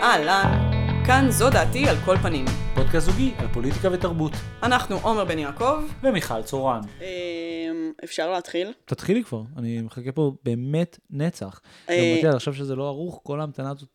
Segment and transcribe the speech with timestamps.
[0.00, 0.70] אהלן,
[1.06, 2.44] כאן זו דעתי על כל פנים.
[2.74, 4.32] פודקאסט זוגי על פוליטיקה ותרבות.
[4.62, 5.84] אנחנו עומר בן יעקב.
[6.02, 6.80] ומיכל צורן.
[7.00, 8.72] אמ, אפשר להתחיל?
[8.84, 11.60] תתחילי כבר, אני מחכה פה באמת נצח.
[11.88, 13.88] אה, גם בטח, עכשיו שזה לא ערוך, כל ההמתנה הזאת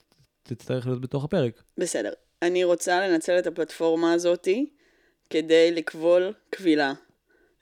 [0.43, 1.63] תצטרך להיות בתוך הפרק.
[1.77, 2.11] בסדר.
[2.41, 4.69] אני רוצה לנצל את הפלטפורמה הזאתי
[5.29, 6.93] כדי לקבול קבילה.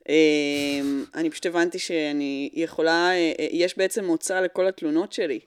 [0.09, 5.39] אמ, אני פשוט הבנתי שאני יכולה, אה, אה, יש בעצם מוצא לכל התלונות שלי.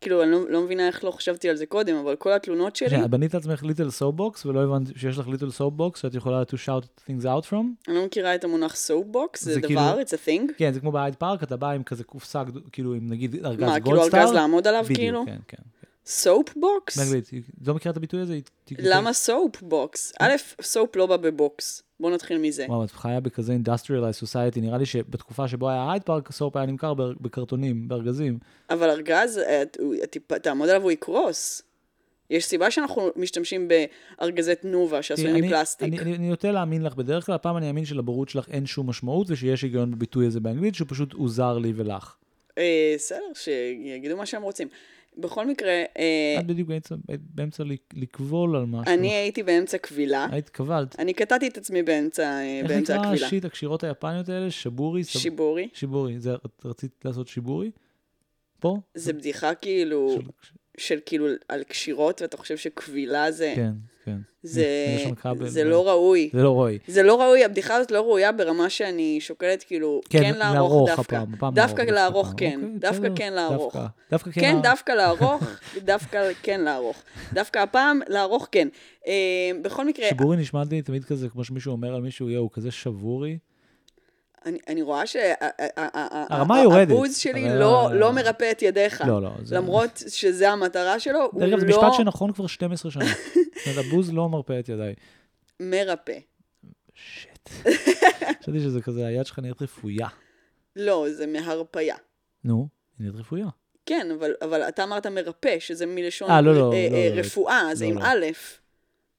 [0.00, 2.88] כאילו, אני לא, לא מבינה איך לא חשבתי על זה קודם, אבל כל התלונות שלי,
[2.90, 6.86] שנייה, בנית לעצמך little soapbox, ולא הבנת שיש לך little soapbox שאת יכולה to shout
[7.06, 7.64] things out from?
[7.88, 10.52] אני לא מכירה את המונח soapbox, זה, זה דבר, כאילו- it's a thing.
[10.56, 13.80] כן, זה כמו בהייד פארק, אתה בא עם כזה קופסה, כאילו עם נגיד ארגז מה,
[13.80, 14.20] כאילו גולדסטאר.
[14.20, 15.24] ארגז לעמוד עליו, בדיוק, כאילו?
[15.26, 15.62] כן, כן.
[16.06, 16.98] soapbox?
[16.98, 17.30] באנגלית,
[17.66, 18.38] לא מכירה את הביטוי הזה?
[18.78, 20.12] למה soapbox?
[20.20, 20.32] א',
[20.62, 21.82] soap לא בא ב box.
[22.00, 22.66] בוא נתחיל מזה.
[22.68, 26.66] וואו, את חיה בכזה industrialized society, נראה לי שבתקופה שבו היה הייד פארק, soap היה
[26.66, 28.38] נמכר בקרטונים, בארגזים.
[28.70, 29.62] אבל ארגז, אה,
[30.42, 31.62] תעמוד עליו הוא יקרוס.
[32.30, 35.88] יש סיבה שאנחנו משתמשים בארגזי תנובה שעשויים מפלסטיק.
[35.88, 38.90] אני, אני, אני נוטה להאמין לך בדרך כלל, הפעם אני אאמין שלבורות שלך אין שום
[38.90, 42.14] משמעות ושיש היגיון בביטוי הזה באנגלית, שהוא פשוט עוזר לי ולך.
[42.58, 44.68] אה, בסדר, שיגידו מה שהם רוצים.
[45.20, 46.94] בכל מקרה, אה, את בדיוק באמצע,
[47.34, 48.94] באמצע לק- לקבול על משהו.
[48.94, 50.26] אני הייתי באמצע קבילה.
[50.30, 50.98] היית קבלת.
[50.98, 53.26] אני קטעתי את עצמי באמצע אה, איך באמצע נקרא הקבילה.
[53.26, 54.50] השיט, הקשירות היפניות האלה?
[54.50, 55.04] שבורי?
[55.04, 55.68] שיבורי.
[55.74, 56.18] שיבורי.
[56.20, 57.70] זה, את רצית לעשות שיבורי?
[58.60, 58.76] פה?
[58.94, 60.26] זה בדיחה כאילו, של-
[60.80, 63.52] של כאילו על קשירות, ואתה חושב שקבילה זה...
[63.56, 63.72] כן,
[64.04, 64.16] כן.
[64.42, 64.64] זה.
[65.44, 66.30] זה לא ראוי.
[66.32, 66.78] זה לא רואי.
[66.86, 71.16] זה לא ראוי, הבדיחה הזאת לא ראויה ברמה שאני שוקלת כאילו, כן, כן, לערוך דווקא.
[71.16, 72.38] הפעם, הפעם דווקא לערוך לערוך, הפעם.
[72.38, 72.60] כן.
[72.64, 73.08] אוקיי, דווקא.
[73.16, 73.76] כן לערוך.
[73.76, 74.40] דווקא, דווקא כן.
[74.40, 74.62] כן, לערוך.
[74.62, 75.42] דווקא לערוך,
[75.84, 77.02] דווקא כן לערוך.
[77.32, 78.68] דווקא הפעם לערוך כן.
[79.06, 82.50] אה, בכל מקרה, שיבורי נשמע לי תמיד כזה, כמו שמישהו אומר על מישהו, יואו, הוא
[82.52, 83.38] כזה שבורי.
[84.46, 85.06] אני, אני רואה.
[85.06, 89.00] שהבוז שלי אבל- לא, לא מרפא את ידיך.
[89.06, 89.30] לא, לא.
[89.42, 93.04] זה- למרות שזה המטרה שלו, הוא דרך אגב, זה לא משפט שנכון כבר 12 שנה.
[93.04, 93.16] זאת
[93.66, 94.94] אומרת, הבוז לא מרפא את ידיי.
[95.60, 96.18] מרפא.
[96.94, 97.48] שיט.
[98.42, 100.08] חשבתי שזה כזה, היד שלך נהיית רפויה.
[100.76, 101.96] לא, זה מהרפיה.
[102.44, 103.46] נו, היא נהיית רפויה.
[103.86, 107.20] כן, אבל, אבל אתה אמרת מרפא, שזה מלשון אה, לא, לא, אה, לא, אה, לא,
[107.20, 108.04] רפואה, זה לא, עם לא.
[108.06, 108.26] א',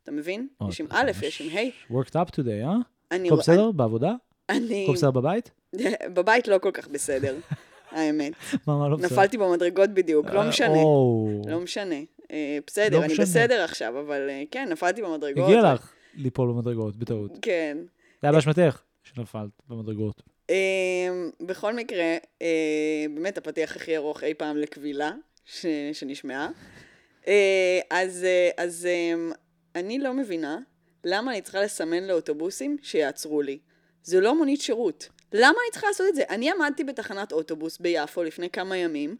[0.04, 0.48] אתה מבין?
[0.70, 1.92] יש עם אתה א', יש עם ה'.
[1.94, 2.76] worked up today, אה?
[3.12, 3.72] הכל רוא- בסדר?
[3.72, 4.12] בעבודה?
[4.52, 4.84] אני...
[4.84, 5.52] הכל בסדר בבית?
[6.16, 7.36] בבית לא כל כך בסדר,
[7.92, 8.34] האמת.
[8.68, 9.08] מה, מה לא בסדר?
[9.08, 10.82] נפלתי במדרגות בדיוק, לא אה, משנה.
[11.48, 11.96] לא משנה.
[12.32, 13.26] אה, בסדר, לא אני משנה.
[13.26, 15.46] בסדר עכשיו, אבל אה, כן, נפלתי במדרגות.
[15.46, 17.32] הגיע לך ליפול במדרגות, בטעות.
[17.42, 17.78] כן.
[18.22, 20.22] זה היה באשמתך שנפלת במדרגות.
[21.42, 22.18] בכל מקרה,
[23.16, 25.12] באמת הפתיח הכי ארוך אי פעם לקבילה
[25.94, 26.50] שנשמעה.
[27.90, 28.26] אז,
[28.58, 28.88] אז
[29.76, 30.58] אני לא מבינה
[31.04, 33.60] למה אני צריכה לסמן לאוטובוסים שיעצרו לי.
[34.04, 35.10] זה לא מונית שירות.
[35.34, 36.24] למה אני צריכה לעשות את זה?
[36.30, 39.16] אני עמדתי בתחנת אוטובוס ביפו לפני כמה ימים,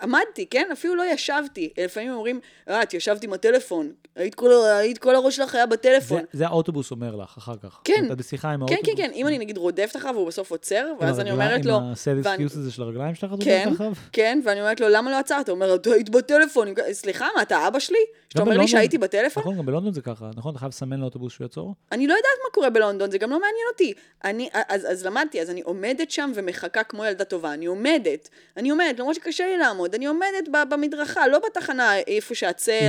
[0.00, 0.68] ועמדתי, כן?
[0.72, 1.72] אפילו לא ישבתי.
[1.84, 4.50] לפעמים אומרים, אה, את ישבת עם הטלפון, היית כל,
[4.80, 6.18] היית כל הראש שלך היה בטלפון.
[6.32, 7.80] זה- זה האוטובוס אומר לך אחר כך.
[7.84, 7.92] כן.
[7.94, 8.96] זאת אומרת, את בשיחה עם כן, האוטובוס.
[8.96, 11.76] כן, כן, אם אני נגיד רודפת אחריו והוא בסוף עוצר, עם ואז אני אומרת לו,
[11.76, 13.68] עם הסד ואני- אקסקיוס הזה של הרגליים שלך, כן?
[14.12, 15.48] כן, ואני אומרת לו, למה לא עצרת?
[15.48, 16.68] הוא אומר, היית בטלפון.
[16.92, 17.98] סליחה, מה, אתה אבא שלי?
[18.28, 19.40] שאתה אומר לי שהייתי בטלפון?
[19.42, 20.50] נכון, גם בלונדון זה ככה, נכון?
[20.50, 21.74] אתה חייב לסמן לאוטובוס שהוא יעצור?
[21.92, 23.92] אני לא יודעת מה קורה בלונדון, זה גם לא מעניין אותי.
[24.24, 28.28] אני, אז, אז למדתי, אז אני עומדת שם ומחכה כמו ילדה טובה, אני עומדת.
[28.56, 32.88] אני עומדת, למרות שקשה לי לעמוד, אני עומדת במדרכה, לא בתחנה איפה שהצל,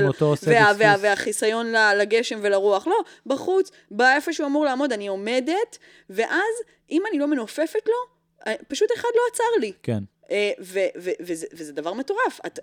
[0.51, 0.95] וה, וה.
[1.00, 1.66] והחיסיון
[1.97, 2.95] לגשם ולרוח, לא,
[3.25, 5.78] בחוץ, באיפה שהוא אמור לעמוד, אני עומדת,
[6.09, 6.56] ואז,
[6.91, 7.94] אם אני לא מנופפת לו,
[8.47, 9.72] אה, פשוט אחד לא עצר לי.
[9.83, 10.00] כן.
[10.31, 12.39] אה, ו- ו- וזה, וזה דבר מטורף.
[12.45, 12.59] את,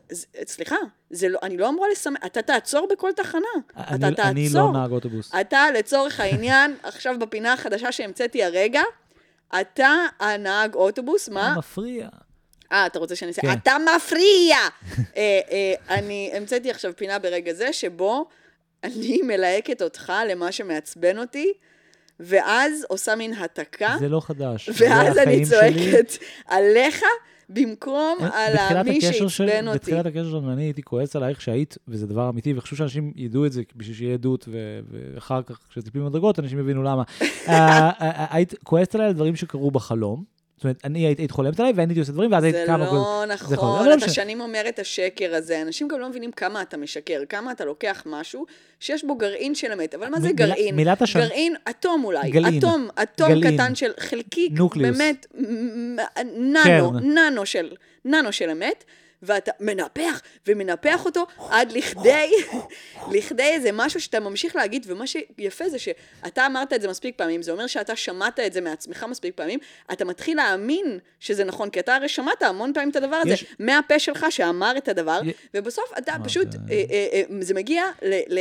[0.46, 0.76] סליחה,
[1.10, 3.40] זה לא, אני לא אמורה לסמן, אתה תעצור בכל תחנה.
[3.76, 4.30] אני- אתה תעצור.
[4.30, 5.30] אני לא נהג אוטובוס.
[5.40, 8.82] אתה, לצורך העניין, עכשיו בפינה החדשה שהמצאתי הרגע,
[9.60, 11.54] אתה הנהג אוטובוס, מה?
[11.58, 12.08] מפריע.
[12.72, 13.42] אה, אתה רוצה שאני אעשה?
[13.42, 13.52] כן.
[13.52, 14.56] אתה מפריע!
[15.16, 18.26] אה, אה, אני המצאתי עכשיו פינה ברגע זה, שבו
[18.84, 21.52] אני מלהקת אותך למה שמעצבן אותי,
[22.20, 24.70] ואז עושה מין התקה, זה לא חדש.
[24.78, 25.92] ואז אני החיים שלי.
[25.92, 27.02] צועקת עליך,
[27.48, 29.78] במקום על בתחילת מי שעצבן אותי.
[29.78, 33.52] בתחילת הקשר שלנו, אני הייתי כועס עלייך שהיית, וזה דבר אמיתי, וחשוב שאנשים ידעו את
[33.52, 37.02] זה בשביל שיהיה עדות, ו- ואחר כך, כשתיפלי במדרגות, אנשים יבינו למה.
[37.20, 40.31] אה, אה, אה, היית כועסת עליי על דברים שקרו בחלום.
[40.62, 42.78] זאת אומרת, אני היית היית חולמת עליי, ואני הייתי עושה דברים, ואז היית קמה...
[42.78, 42.84] לא
[43.26, 44.08] זה יכול- נכון, לא אתה משנה.
[44.12, 45.62] שנים אומר את השקר הזה.
[45.62, 48.46] אנשים גם לא מבינים כמה אתה משקר, כמה אתה לוקח משהו
[48.80, 49.94] שיש בו גרעין של אמת.
[49.94, 50.76] אבל מה זה גרעין?
[50.76, 52.30] מילת השם- גרעין, אטום אולי.
[52.30, 52.58] גלעין.
[52.58, 53.54] אטום, אטום גלעין.
[53.54, 54.96] קטן של חלקיק, נוקליוס.
[54.98, 55.26] באמת,
[57.00, 57.68] ננו, של,
[58.04, 58.84] ננו של אמת.
[59.22, 62.30] ואתה מנפח ומנפח אותו עד לכדי,
[63.12, 67.42] לכדי איזה משהו שאתה ממשיך להגיד, ומה שיפה זה שאתה אמרת את זה מספיק פעמים,
[67.42, 69.58] זה אומר שאתה שמעת את זה מעצמך מספיק פעמים,
[69.92, 73.44] אתה מתחיל להאמין שזה נכון, כי אתה הרי שמעת המון פעמים את הדבר הזה, יש-
[73.58, 76.58] מהפה שלך שאמר את הדבר, י- ובסוף אתה פשוט, זה?
[76.70, 77.84] אה, אה, אה, זה מגיע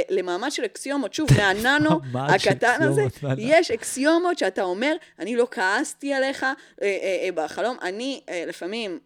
[0.09, 1.89] למעמד של אקסיומות, שוב, מהננו
[2.47, 3.01] הקטן הזה.
[3.37, 6.87] יש אקסיומות שאתה אומר, אני לא כעסתי עליך אה, אה,
[7.23, 8.99] אה, בחלום, אני לפעמים,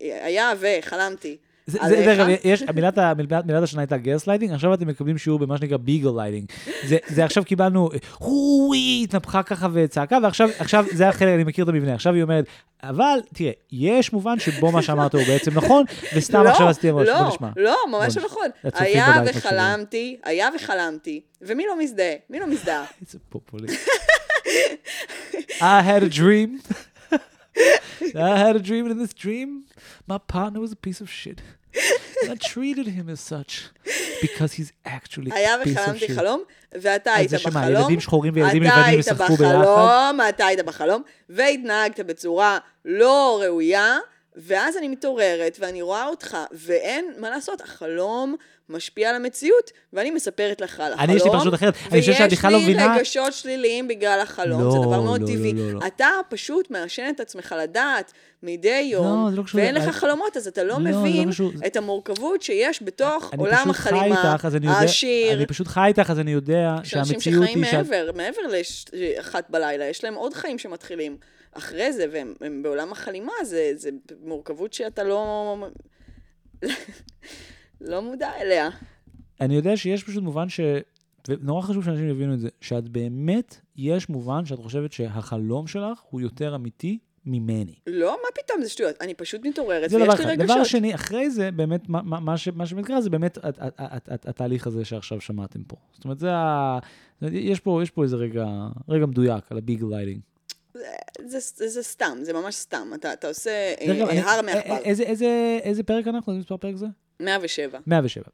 [0.00, 1.36] היה וחלמתי
[1.68, 1.96] זה, זה.
[1.96, 5.58] דרך אגב, יש, מילת, מילת, מילת השנה הייתה גס לייטינג, עכשיו אתם מקבלים שיעור במה
[5.58, 6.52] שנקרא ביגל lighting.
[6.86, 11.68] זה, זה עכשיו קיבלנו, הואי, התנפחה ככה וצעקה, ועכשיו עכשיו זה החלק, אני מכיר את
[11.68, 12.44] המבנה, עכשיו היא אומרת,
[12.82, 15.84] אבל תראה, יש מובן שבו מה שאמרת הוא בעצם נכון,
[16.14, 17.48] וסתם לא, עכשיו עשיתי ממש, לא, בוא נשמע.
[17.56, 18.46] לא, ממש לא נכון.
[18.74, 19.22] היה.
[19.26, 22.14] וחלמתי, היה וחלמתי, ומי לא מזדהה?
[22.30, 22.84] מי לא מזדהה?
[23.06, 23.88] איזה פופוליסט.
[25.60, 26.72] I had a dream.
[28.14, 29.64] I had a dream, and in this dream,
[30.08, 31.40] my partner was a piece of shit.
[32.32, 33.52] I treated him as such
[34.22, 36.12] because he's actually היה a piece of וחלמתי shit.
[36.16, 37.82] חלום, ואתה על היית זה שמה, בחלום.
[37.82, 39.54] ילדים שחורים וילדים אתה לבנים היית ישחקו ביחד?
[39.54, 43.98] בחלום, אתה היית בחלום, והתנהגת בצורה לא ראויה,
[44.36, 48.36] ואז אני מתעוררת ואני רואה אותך, ואין מה לעשות, החלום
[48.68, 51.10] משפיע על המציאות, ואני מספרת לך על החלום.
[51.10, 51.74] אני יש לי פרשנות אחרת.
[51.92, 55.00] אני חושב שאת בכלל לא ויש לי מבינה- רגשות שליליים בגלל החלום, לא, זה דבר
[55.00, 55.52] מאוד לא, טבעי.
[55.52, 55.86] לא, לא, לא.
[55.86, 58.12] אתה פשוט מעשן את עצמך לדעת
[58.42, 61.30] מדי יום, זה לא ואין לך חלומות, אז אתה לא לא, לא מבין.
[61.66, 64.36] את המורכבות שיש בתוך עולם החלימה,
[64.66, 65.32] העשיר.
[65.32, 67.74] אני פשוט חי איתך, אז אני יודע אנשים שהמציאות שחיים היא שאת...
[67.90, 68.40] מעבר, מעבר
[68.92, 71.16] לאחת בלילה, יש להם עוד חיים שמתחילים
[71.52, 73.90] אחרי זה, והם הם בעולם החלימה, זה, זה
[74.24, 75.56] מורכבות שאתה לא...
[77.80, 78.68] לא מודע אליה.
[79.40, 80.60] אני יודע שיש פשוט מובן ש...
[81.28, 86.20] ונורא חשוב שאנשים יבינו את זה, שאת באמת, יש מובן שאת חושבת שהחלום שלך הוא
[86.20, 87.74] יותר אמיתי ממני.
[87.86, 88.94] לא, מה פתאום, זה שטויות.
[89.00, 90.26] אני פשוט מתעוררת, ויש לי.
[90.26, 90.44] רגשות.
[90.46, 93.74] דבר שני, אחרי זה, באמת, מה, מה, מה, ש, מה שמתקרא זה באמת הת- הת-
[93.78, 95.76] הת- הת- התהליך הזה שעכשיו שמעתם פה.
[95.92, 96.78] זאת אומרת, זה ה...
[97.22, 98.46] יש פה, יש פה איזה רגע,
[98.88, 100.20] רגע מדויק על הביגל lighting.
[101.26, 102.88] זה, זה, זה סתם, זה ממש סתם.
[102.94, 103.74] אתה, אתה עושה אה,
[104.10, 104.74] אה, הר מעכבר.
[104.74, 106.32] א- איזה, איזה, איזה פרק אנחנו?
[106.32, 106.86] איזה מספר פרק זה?
[107.20, 107.78] 107.
[107.86, 108.24] 107.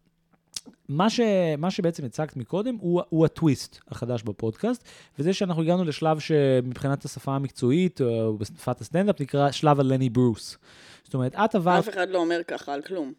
[0.88, 1.20] מה, ש,
[1.58, 4.84] מה שבעצם הצגת מקודם הוא, הוא הטוויסט החדש בפודקאסט,
[5.18, 10.58] וזה שאנחנו הגענו לשלב שמבחינת השפה המקצועית, או בשפת הסטנדאפ, נקרא שלב הלני ברוס.
[11.04, 13.12] זאת אומרת, את עברת, אף אחד לא אומר ככה על כלום.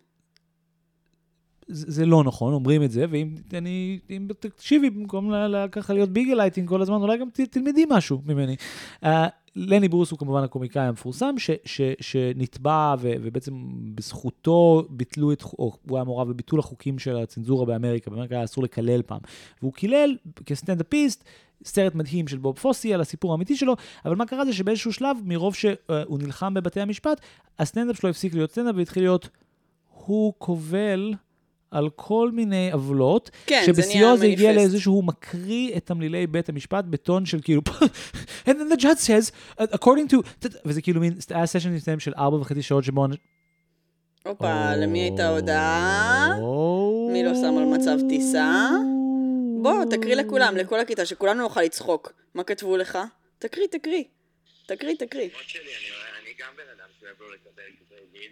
[1.67, 5.31] זה, זה לא נכון, אומרים את זה, ואם אני, אם תקשיבי, במקום
[5.71, 8.55] ככה להיות ביגל lighting כל הזמן, אולי גם ת, תלמדי משהו ממני.
[9.03, 9.07] Uh,
[9.55, 13.53] לני ברוס הוא כמובן הקומיקאי המפורסם, ש, ש, שנתבע, ו, ובעצם
[13.95, 18.63] בזכותו ביטלו את, או הוא היה מעורב בביטול החוקים של הצנזורה באמריקה, באמריקה היה אסור
[18.63, 19.19] לקלל פעם.
[19.61, 21.23] והוא קילל כסטנדאפיסט,
[21.65, 23.75] סרט מדהים של בוב פוסי על הסיפור האמיתי שלו,
[24.05, 27.21] אבל מה קרה זה שבאיזשהו שלב, מרוב שהוא נלחם בבתי המשפט,
[27.59, 29.29] הסטנדאפ שלו הפסיק להיות סטנדאפ והתחיל להיות,
[30.05, 31.13] הוא קובל
[31.75, 36.49] על כל מיני עוולות, כן, זה שבשיאו נהיה זה הגיע שהוא מקריא את תמלילי בית
[36.49, 37.61] המשפט בטון של כאילו,
[38.47, 42.37] and then the judge says, according to, וזה כאילו מין, היה סשן מסתיים של ארבע
[42.37, 43.05] וחצי שעות שבו...
[44.25, 46.29] הופה, למי הייתה הודעה?
[46.41, 48.69] או- מי לא שם על מצב טיסה?
[49.61, 52.11] בוא, תקריא לכולם, לכל הכיתה, שכולנו נוכל לצחוק.
[52.33, 52.97] מה כתבו לך?
[53.39, 54.03] תקריא, תקריא.
[54.65, 55.29] תקריא, תקריא.
[55.29, 55.59] אני,
[56.21, 58.31] אני גם בן אדם שאוהב לא לקבל גזרי דין.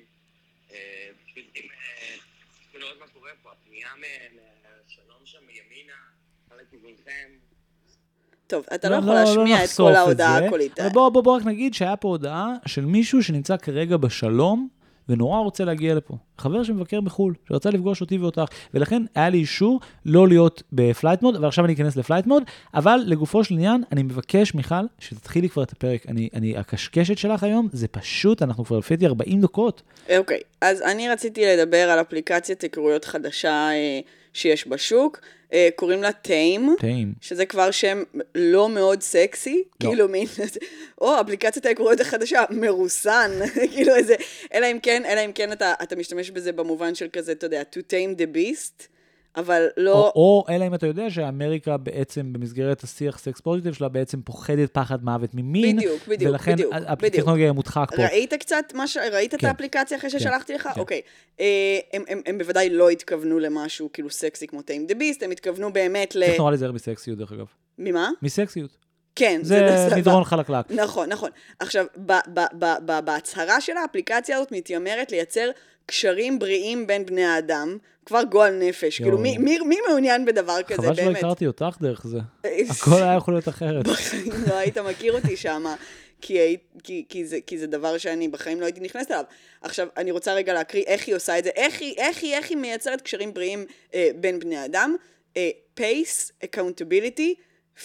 [2.79, 3.49] לראות מה קורה פה.
[3.51, 5.93] הפנייה מהשלום שם מימינה,
[6.51, 7.29] על לכיוונכם.
[8.47, 10.79] טוב, אתה לא יכול להשמיע את נחשוף כל ההודעה הקולית.
[10.79, 14.69] אבל בוא, בוא, בוא רק נגיד שהיה פה הודעה של מישהו שנמצא כרגע בשלום,
[15.09, 16.17] ונורא רוצה להגיע לפה.
[16.38, 21.21] חבר שמבקר בחו"ל, שרצה לפגוש אותי ואותך, ולכן היה לי אישור לא להיות ב flight
[21.21, 25.49] mode, ועכשיו אני אכנס ל flight mode, אבל לגופו של עניין, אני מבקש, מיכל, שתתחילי
[25.49, 26.06] כבר את הפרק.
[26.07, 29.81] אני, אני, הקשקשת שלך היום, זה פשוט, אנחנו כבר לפי 40 דקות.
[30.18, 33.99] אוקיי, אז אני רציתי לדבר על אפליקציית היכרויות חדשה אה,
[34.33, 35.19] שיש בשוק.
[35.54, 36.76] אה, קוראים לה טיים.
[36.80, 37.14] טעים.
[37.22, 38.04] שזה כבר שם
[38.36, 39.90] לא מאוד סקסי, לא.
[39.90, 40.28] כאילו מין,
[41.02, 43.31] או אפליקציית ההיכרויות החדשה, מרוסן,
[43.74, 44.16] כאילו איזה,
[44.54, 47.62] אלא אם כן, אלא אם כן אתה, אתה משתמש בזה במובן של כזה, אתה יודע,
[47.62, 48.88] to tame the beast,
[49.35, 53.90] אבל או, לא, או אלא אם אתה יודע שאמריקה בעצם, במסגרת השיח סקס פוזיטיב שלה,
[53.90, 55.78] בעצם פוחדת פחד מוות ממין.
[55.78, 57.04] בדיוק, בדיוק, ולכן בדיוק, בדיוק.
[57.04, 58.04] הטכנולוגיה מודחק פה.
[58.04, 58.97] ראית קצת מה ש...
[58.97, 59.47] ראית את כן.
[59.47, 60.19] האפליקציה אחרי כן.
[60.19, 60.69] ששלחתי לך?
[60.73, 60.80] כן.
[60.80, 61.02] אוקיי.
[61.40, 65.31] אה, הם, הם, הם בוודאי לא התכוונו למשהו כאילו סקסי כמו tame the beast, הם
[65.31, 66.25] התכוונו באמת ל...
[66.25, 67.45] צריך נורא להיזהר מסקסיות, דרך אגב.
[67.78, 68.09] ממה?
[68.21, 68.83] מסקסיות.
[69.16, 69.87] כן, זה.
[69.97, 70.71] מדרון חלקלק.
[70.71, 71.30] נכון, נכון.
[71.59, 71.85] עכשיו,
[73.06, 75.49] בהצהרה של האפליקציה הזאת מתיימרת לייצר
[75.85, 78.99] קשרים בריאים בין בני האדם, כבר גועל נפש.
[78.99, 79.09] יואו.
[79.09, 81.18] כאילו, מי, מי, מי מעוניין בדבר כזה, חבל שלא באמת?
[81.18, 82.19] הכרתי אותך דרך זה.
[82.69, 83.87] הכל היה יכול להיות אחרת.
[83.87, 85.75] בחיים לא היית מכיר אותי שמה.
[86.21, 89.23] כי, כי, כי, זה, כי זה דבר שאני בחיים לא הייתי נכנסת אליו.
[89.61, 92.49] עכשיו, אני רוצה רגע להקריא איך היא עושה את זה, איך היא, איך היא, איך
[92.49, 94.95] היא מייצרת קשרים בריאים אה, בין בני אדם.
[95.37, 95.49] אה,
[95.80, 97.40] pace, accountability,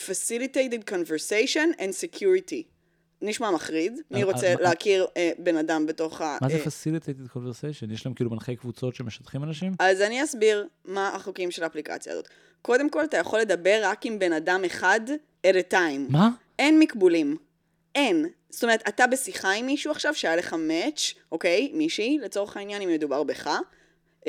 [0.07, 2.77] facilitated conversation and security.
[3.23, 6.39] נשמע מחריד, מי אה, רוצה אה, להכיר אה, בן אדם בתוך ה...
[6.43, 7.93] מה זה אה, facilitated conversation?
[7.93, 9.73] יש להם כאילו מנחי קבוצות שמשטחים אנשים?
[9.79, 12.29] אז אני אסביר מה החוקים של האפליקציה הזאת.
[12.63, 15.01] קודם כל, אתה יכול לדבר רק עם בן אדם אחד
[15.47, 16.09] at a time.
[16.09, 16.31] מה?
[16.59, 17.37] אין מקבולים.
[17.95, 18.27] אין.
[18.51, 21.71] זאת אומרת, אתה בשיחה עם מישהו עכשיו שהיה לך מאץ', אוקיי?
[21.75, 23.51] מישהי, לצורך העניין, אם מדובר בך.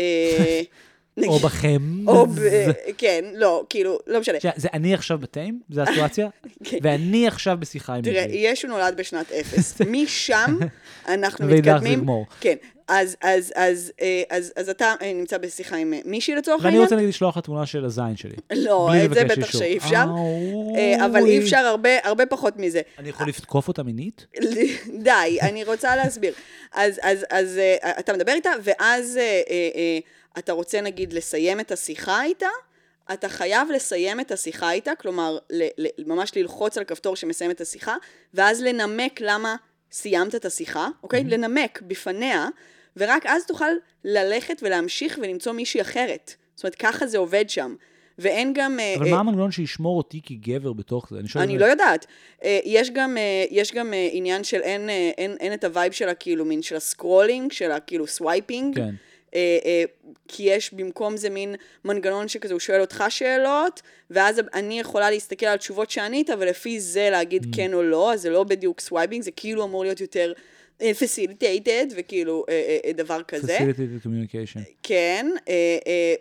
[1.28, 2.08] או בכם.
[2.08, 2.40] או ב...
[2.98, 4.38] כן, לא, כאילו, לא משנה.
[4.56, 5.60] זה אני עכשיו בטיים?
[5.70, 6.28] זה הסיטואציה?
[6.64, 6.78] כן.
[6.82, 8.26] ואני עכשיו בשיחה עם תראה.
[8.30, 9.82] ישו נולד בשנת אפס.
[9.92, 10.58] משם
[11.08, 12.06] אנחנו מתקדמים.
[12.40, 12.56] כן.
[12.92, 16.68] אז, אז, אז, אה, אז, אז אתה אה, נמצא בשיחה עם אה, מישהי לצורך ואני
[16.68, 16.84] העניין?
[16.84, 18.36] רוצה נגיד לשלוח לך תמונה של הזין שלי.
[18.52, 19.52] לא, את זה בטח.
[19.52, 20.06] שאי אפשר.
[21.06, 21.26] אבל.
[21.26, 22.82] אי אפשר הרבה, הרבה פחות מזה.
[23.00, 24.26] אני יכול לתקוף אותה מינית?
[25.04, 26.34] די, אני רוצה להסביר.
[26.74, 30.00] אז, אז, אז אה, אתה מדבר איתה, ואז אה, אה,
[30.38, 32.48] אתה רוצה נגיד לסיים את השיחה איתה,
[33.14, 37.62] אתה חייב לסיים את השיחה איתה, כלומר, ל, ל, ממש ללחוץ על כפתור שמסיים את
[37.62, 37.96] השיחה,
[38.34, 39.56] ואז לנמק למה
[39.92, 41.22] סיימת את השיחה, אוקיי?
[41.22, 41.30] Mm-hmm.
[41.30, 42.48] לנמק בפניה,
[42.98, 43.72] ורק אז תוכל
[44.04, 46.34] ללכת ולהמשיך ולמצוא מישהי אחרת.
[46.56, 47.76] זאת אומרת, ככה זה עובד שם.
[48.20, 48.80] ואין גם...
[48.80, 51.20] אה, אבל אה, מה המנגנון שישמור אותי כגבר בתוך זה?
[51.26, 51.66] שואל אני את לא.
[51.66, 52.06] יודעת.
[52.44, 55.69] אה, יש גם, אה, יש גם אה, עניין של אין, אה, אין, אין את ה
[55.69, 58.76] vibe של הכאילו מין של ה scrolling, של הכאילו swiping.
[58.76, 58.96] כן.
[59.36, 59.84] אה, אה,
[60.28, 61.56] כי יש במקום זה מין
[61.86, 67.10] מנגנון שכזה, הוא שואל אותך שאלות, ואז אני יכולה להסתכל על תשובות שענית, ולפי זה
[67.12, 67.56] להגיד Mm.
[67.56, 70.34] כן או לא, אז זה לא בדיוק swiping, זה כאילו אמור להיות יותר
[71.00, 73.58] facilitated, וכאילו אה, אה, אה, דבר כזה.
[73.58, 74.60] Facilitated communication.
[74.84, 75.78] כן, אה,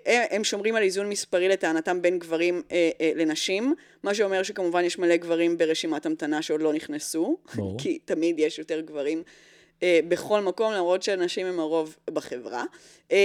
[0.06, 4.84] אה, הם- שומרים על איזון מספרי לטענתם בין גברים אה, אה, לנשים, מה שאומר שכמובן
[4.84, 7.36] יש מלא גברים ברשימת המתנה שעוד לא נכנסו.
[7.78, 9.22] כי תמיד יש יותר גברים
[9.82, 12.64] אה, בכל מקום, למרות שנשים הם הרוב בחברה.
[13.12, 13.18] אה,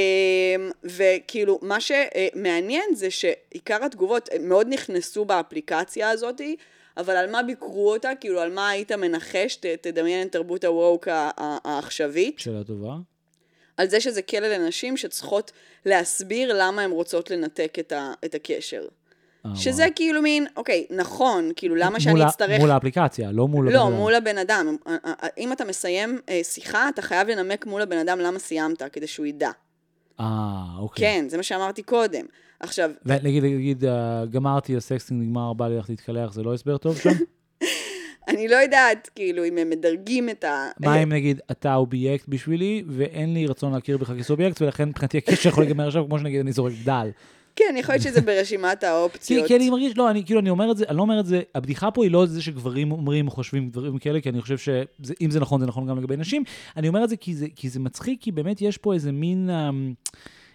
[0.83, 6.55] וכאילו, מה שמעניין זה שעיקר התגובות אה, מאוד נכנסו באפליקציה הזאתי,
[6.97, 8.11] אבל על מה ביקרו אותה?
[8.19, 9.55] כאילו, על מה היית מנחש?
[9.55, 11.07] ת, תדמיין את תרבות הווק
[11.63, 12.39] העכשווית.
[12.39, 12.93] שאלה טובה.
[13.77, 15.51] על זה שזה כלא לנשים שצריכות
[15.85, 18.87] להסביר למה הן רוצות לנתק את, ה, את הקשר.
[19.45, 19.85] אה, שזה.
[19.95, 22.59] כאילו מין, אוקיי, נכון, כאילו למה שאני אצטרך...
[22.59, 23.65] מול האפליקציה, לא מול...
[23.65, 23.97] לא, הבן אדם.
[23.97, 24.75] מול הבן אדם.
[24.87, 29.07] אה, אה, אם אתה מסיים שיחה, אתה חייב לנמק מול הבן אדם למה סיימת, כדי
[29.07, 29.49] שהוא ידע.
[30.19, 30.25] אה,
[30.79, 31.05] אוקיי.
[31.05, 32.25] כן, זה מה שאמרתי קודם.
[32.59, 33.83] עכשיו, ונגיד, נגיד,
[34.29, 37.09] גמרתי, ה sexting נגמר, בא לי ללכת להתקלח, זה לא הסבר טוב שם?
[38.27, 40.67] אני לא יודעת, כאילו, אם הם מדרגים את ה...
[40.79, 45.49] מה אם נגיד, אתה אובייקט בשבילי, ואין לי רצון להכיר בך כסובייקט, ולכן מבחינתי הקשר
[45.49, 47.09] יכול להיגמר עכשיו, כמו שנגיד אני זורק דל.
[47.55, 49.47] כן, יכול להיות שזה ברשימת האופציות.
[49.47, 51.41] כי אני מרגיש, לא, אני כאילו, אני אומר את זה, אני לא אומר את זה,
[51.55, 55.39] הבדיחה פה היא לא זה שגברים אומרים, חושבים דברים כאלה, כי אני חושב שאם זה
[55.39, 56.43] נכון, זה נכון גם לגבי נשים.
[56.77, 59.49] אני אומר את זה כי זה, כי זה מצחיק, כי באמת יש פה איזה מין,
[59.49, 59.93] אמ,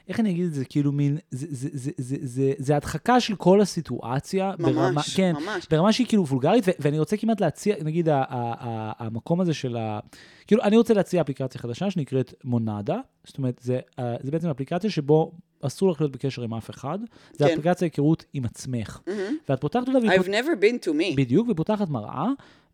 [0.09, 3.35] איך אני אגיד את זה, כאילו מין, זה, זה, זה, זה, זה, זה הדחקה של
[3.37, 4.53] כל הסיטואציה.
[4.59, 5.67] ממש, ברמה, כן, ממש.
[5.71, 9.55] ברמה שהיא כאילו וולגרית, ו- ואני רוצה כמעט להציע, נגיד, ה- ה- ה- המקום הזה
[9.55, 10.01] של ה...
[10.47, 14.91] כאילו, אני רוצה להציע אפליקציה חדשה שנקראת מונדה, זאת אומרת, זה, אה, זה בעצם אפליקציה
[14.91, 16.99] שבו אסור לך להיות בקשר עם אף אחד,
[17.33, 17.51] זה כן.
[17.51, 19.01] אפליקציה היכרות עם עצמך.
[19.07, 19.37] מהמם.
[19.49, 21.17] ואת פותחת אותה, I've never been to me.
[21.17, 22.27] בדיוק, והיא פותחת מראה,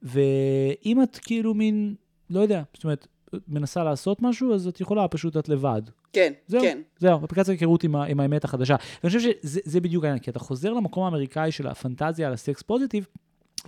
[0.02, 1.94] ואם את כאילו מין,
[2.30, 3.06] לא יודע, זאת אומרת,
[3.48, 5.82] מנסה לעשות משהו, אז את יכולה פשוט את לבד.
[6.12, 6.80] כן, זהו, כן.
[6.98, 8.76] זהו, אפליקציה היכרות עם, ה- עם האמת החדשה.
[9.02, 12.62] ואני חושב שזה זה בדיוק העניין, כי אתה חוזר למקום האמריקאי של הפנטזיה על הסקס
[12.62, 13.06] פוזיטיב,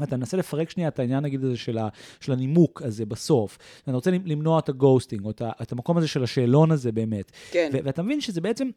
[0.00, 1.88] ואתה מנסה לפרק שנייה את העניין, נגיד, הזה של, ה,
[2.20, 3.58] של הנימוק הזה בסוף.
[3.86, 7.32] ואתה רוצה למנוע את הגוסטינג, או את, את המקום הזה של השאלון הזה באמת.
[7.50, 7.70] כן.
[7.72, 8.68] ו- ואתה מבין שזה בעצם,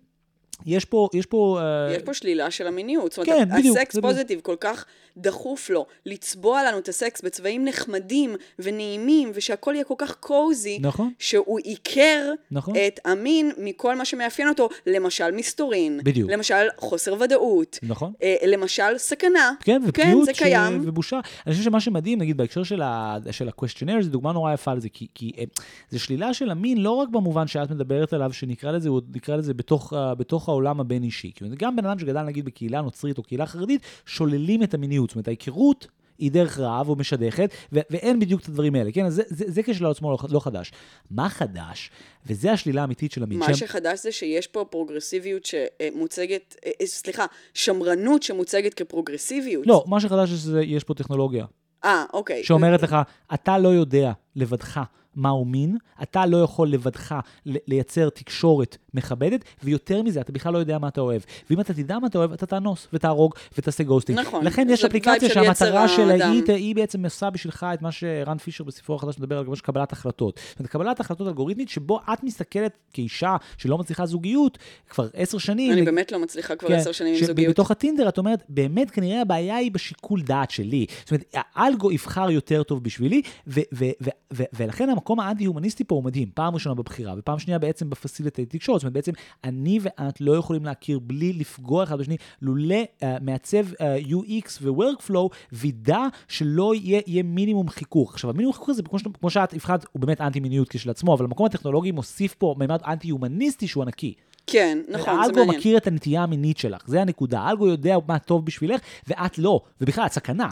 [0.65, 1.59] יש פה, יש פה...
[1.61, 3.11] אה, יש פה שלילה של המיניות.
[3.11, 3.95] זאת כן, אומרת, בדיוק, הסקס.
[3.97, 4.85] פוזיטיב כל כך
[5.17, 11.11] דחוף לו לצבוע לנו את הסקס בצבעים נחמדים ונעימים, ושהכול יהיה כל כך קוזי, נכון,
[11.19, 12.73] שהוא עיקר נכון.
[12.87, 16.31] את המין מכל מה שמאפיין אותו, למשל מסתורין, בדיוק.
[16.31, 18.13] למשל חוסר ודאות, נכון.
[18.23, 19.53] אה, למשל סכנה.
[19.59, 20.81] כן, ופגיעות זה קיים.
[20.83, 21.19] ובושה.
[21.47, 25.31] אני חושב שמה שמדהים, נגיד, בהקשר של, ה-questionnaire, זו דוגמה נורא יפה לזה, כי, כי
[25.37, 25.43] אה,
[25.89, 29.53] זה שלילה של המין, לא רק במובן שאת מדברת עליו, שנקרא לזה, הוא נקרא לזה
[29.53, 30.15] בתוך, ה-
[30.49, 31.31] בתוך העולם הבין-אישי.
[31.35, 35.09] כי גם בן אדם שגדל, נגיד, בקהילה נוצרית או קהילה חרדית, שוללים את המיניות.
[35.09, 35.87] זאת אומרת, ההיכרות...
[36.19, 39.05] היא דרך רעב או משדכת, ו- ואין בדיוק את הדברים האלה, כן?
[39.05, 40.71] אז זה, זה, זה כשל עצמו לא, לא חדש.
[41.11, 41.91] מה חדש?
[42.25, 43.39] וזה השלילה האמיתית של המין.
[43.39, 49.67] מה שהם- שחדש זה שיש פה פרוגרסיביות שמוצגת, אה, אה, סליחה, שמרנות שמוצגת כפרוגרסיביות.
[49.67, 51.45] לא, מה שחדש זה שיש פה טכנולוגיה.
[51.85, 52.43] אה, אוקיי.
[52.43, 52.95] שאומרת לך,
[53.33, 54.79] אתה לא יודע לבדך
[55.15, 60.77] מהו מין, אתה לא יכול לבדך לייצר תקשורת מכבדת, ויותר מזה, אתה בכלל לא יודע
[60.77, 61.21] מה אתה אוהב.
[61.49, 64.19] ואם אתה תדע מה אתה אוהב, אתה תאנוס ותהרוג ותעשה ghosting.
[64.19, 64.45] נכון.
[64.45, 66.29] לכן יש אפליקציה שהמטרה שלה.
[66.29, 69.91] היא, היא בעצם עושה בשבילך את מה שרן פישר בספרו החדש מדבר על ממש קבלת
[69.91, 70.39] החלטות.
[70.49, 74.57] זאת אומרת, קבלת החלטות אלגוריתמית, שבו את מסתכלת כאישה שלא מצליחה זוגיות
[74.89, 75.73] כבר עשר שנים.
[75.73, 77.49] אני באמת לא מצליחה כבר כן, עשר שנים עם זוגיות.
[77.49, 80.85] שבתוך הטינדר את אומרת, באמת כנראה הבעיה היא בשיקול דעת שלי.
[80.99, 81.23] זאת אומרת,
[81.55, 86.29] האלגו יבחר יותר טוב בשבילי, ו- ו- ו- ו- ולכן המקום האנטי-הומניסטי פה הוא מדהים.
[86.33, 88.79] פעם ראשונה בבחירה, ופעם שנייה בעצם בפסיליטי תקשורת.
[88.79, 89.11] זאת אומרת, בעצם
[89.43, 95.35] אני ואת לא יכולים להכיר בלי לפגוע אחד בשני, לולא uh, מעצב uh, UX ו-workflow
[95.51, 98.13] וידע שלא יהיה, יהיה מינימום חיכוך.
[98.13, 101.45] עכשיו, המינימום חיכוך הזה, כמו, ש- כמו שאת הבחנת, הוא באמת אנטי-מיניות כשלעצמו, אבל המקום
[101.45, 104.13] הטכנולוגי מוסיף פה מימד אנטי-הומניסטי שהוא ענקי.
[104.47, 105.57] כן, נכון, זה מעניין.
[105.57, 107.39] מכיר את הנטייה המינית שלך, זה הנקודה.
[107.39, 109.61] האלגו יודע מה טוב בשבילך, ואת לא.
[109.81, 110.49] ובכלל, את סכנה.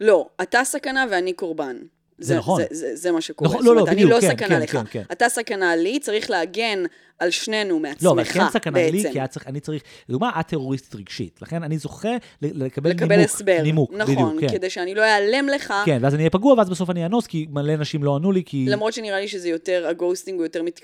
[0.00, 1.76] לא, אתה סכנה ואני קורבן.
[2.18, 2.60] זה נכון.
[2.62, 3.50] זה, זה, זה מה שקורה.
[3.50, 4.70] נכון, לא, לא, בדיוק, אני לא כן, סכנה כן, לך.
[4.72, 5.02] כן, כן.
[5.12, 6.84] אתה סכנה לי, צריך להגן
[7.18, 9.12] על שנינו מעצמך, לא, אבל כן סכנה לי, בעצם.
[9.12, 11.38] כי את צריך, אני צריך, לדוגמה, את טרוריסטית רגשית.
[11.42, 12.08] לכן אני זוכה
[12.42, 13.30] לקבל לקבל נימוק.
[13.34, 13.58] הסבר.
[13.62, 14.58] נימוק, נכון, בדיוק, כן.
[14.58, 17.46] כדי שאני לא אעלם לך, כן, ואז אני אהיה פגוע, ואז בסוף אני אאנוס, כי
[17.50, 18.66] מלא נשים לא ענו לי, כי...
[18.68, 20.80] למרות שנראה לי שזה יותר, הגוסטינג הוא יותר, מת...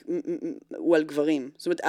[0.76, 1.50] הוא על גברים.
[1.58, 1.80] זאת אומרת,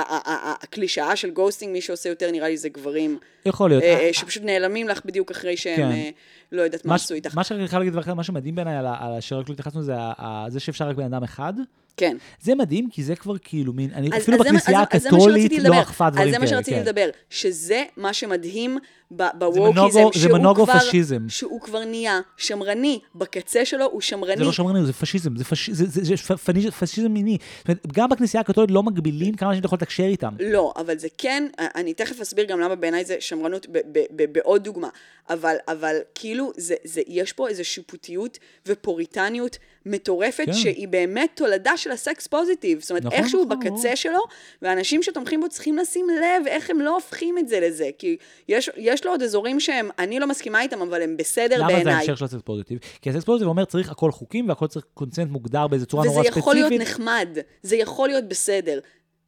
[0.63, 3.83] הקלישאה של גוסטינג, מי שעושה יותר נראה לי זה גברים, יכול להיות.
[3.83, 5.91] אה, אה, שפשוט נעלמים לך בדיוק אחרי שהם, כן.
[5.91, 6.09] אה,
[6.51, 7.35] לא יודעת מה עשו איתך.
[7.35, 9.53] מה שאני חייב להגיד דבר אחד, מה שמדהים בעיניי על ה- על ה- שרק לא
[9.53, 9.95] התייחסנו, זה
[10.47, 11.53] זה שאפשר רק בן אדם אחד.
[11.99, 12.17] כן.
[12.41, 15.01] זה מדהים, כי זה כבר כאילו מין, אני אז- אפילו אז זה בכנסייה אז- אז
[15.01, 15.81] זה הקתולית לא.
[15.81, 16.47] אכפה דברים אז כאלה.
[16.47, 16.81] זה מה שרציתי כן.
[16.81, 18.77] לדבר, שזה מה שמדהים
[19.17, 21.25] זה בווקיזם, מנוגו- זה שהוא מנוגו כבר, פשיזם.
[21.29, 24.37] שהוא כבר נהיה שמרני, בקצה שלו הוא שמרני.
[24.37, 27.37] זה לא שמרני, זה פשיזם, זה פש- זה- זה- זה פ- פניז- פשיזם מיני.
[27.57, 30.33] זאת אומרת, גם בכנסייה הקתולית לא מגבילים כמה אנשים אתה יכול לתקשר איתם.
[30.39, 34.33] לא, אבל זה כן, אני תכף אסביר גם למה בעיניי זה שמרנות ב- ב- ב-
[34.33, 34.89] בעוד דוגמה,
[35.29, 40.53] אבל, אבל כאילו זה, זה, יש פה איזו שיפוטיות ופוריטניות מטורפת, כן.
[40.53, 43.95] שהיא באמת תולדה של הסקס פוזיטיב, זאת אומרת, נכון, איכשהו נכון, בקצה ברור.
[43.95, 44.19] שלו,
[44.61, 48.17] ואנשים שתומכים בו צריכים לשים לב איך הם לא הופכים את זה לזה, כי
[48.47, 51.73] יש, יש לו עוד אזורים שהם, אני לא מסכימה איתם, אבל הם בסדר למה זה
[51.73, 51.93] בעיניי.
[51.93, 52.79] ההמשך של ה sex positive?
[53.01, 56.09] כי ה sex positive אומר צריך הכל חוקים והכל צריך consent מוגדר באיזה צורה וזה
[56.09, 56.41] נורא ספציפית.
[56.41, 58.79] יכול להיות נחמד, זה יכול להיות בסדר,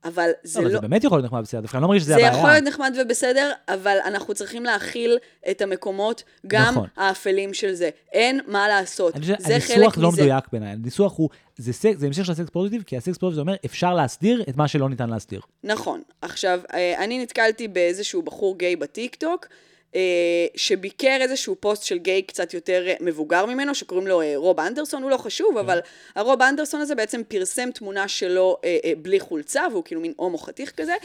[0.03, 0.81] אבל זה לא, אבל לא...
[0.81, 2.37] זה באמת יכול להיות נחמד בסדר, דווקא אני לא מרגיש שזה זה הבעיה.
[2.37, 5.17] יכול להיות נחמד ובסדר, אבל אנחנו צריכים להכיל
[5.51, 6.87] את המקומות, גם נכון.
[6.97, 7.89] האפלים של זה.
[8.11, 9.13] אין מה לעשות.
[9.39, 10.21] זה חלק הניסוח לא מזה.
[10.21, 13.35] מדויק בעיניי, הניסוח הוא, זה זה המשך של ה sex positive, כי ה sex positive
[13.35, 15.41] זה אומר אפשר להסדיר את מה שלא ניתן להסדיר.
[15.63, 16.01] נכון.
[16.21, 19.47] עכשיו, אה, אני נתקלתי באיזשהו בחור גיי בטיקטוק,
[20.55, 25.03] שביקר איזשהו פוסט של גיי קצת יותר אה, מבוגר ממנו, שקוראים לו אה, רוב אנדרסון,
[25.03, 25.79] הוא לא חשוב, אבל
[26.15, 30.37] הרוב אנדרסון הזה בעצם פרסם תמונה שלו אה, אה, בלי חולצה, והוא כאילו מין הומו
[30.37, 30.95] חתיך כזה,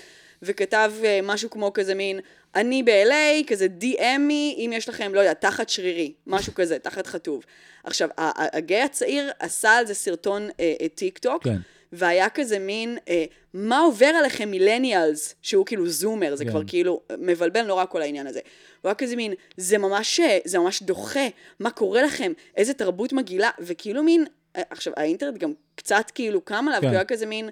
[0.43, 2.21] וכתב אה, משהו כמו כזה מין,
[2.55, 7.07] אני ב-LA, כזה DM me, אם יש לכם, לא יודע, תחת שרירי, משהו כזה, תחת
[7.07, 7.45] חטוב.
[7.85, 11.57] עכשיו, הגיי הצעיר עשה על זה סרטון אה, אה, טיק טוק, כן.
[11.93, 16.51] והיה כזה מין, אה, מה עובר עליכם millennials, שהוא כאילו zoomer, זה כן.
[16.51, 18.41] כבר כאילו מבלבל נורא כל העניין הזה.
[18.83, 21.27] הוא היה כזה מין, זה ממש, אה, זה ממש דוחה,
[21.61, 24.25] מה קורה לכם, איזה תרבות מגעילה, וכאילו מין,
[24.57, 26.81] אה, עכשיו האינטרנט גם קצת כאילו קם עליו, כן.
[26.81, 27.51] כי הוא היה כזה מין,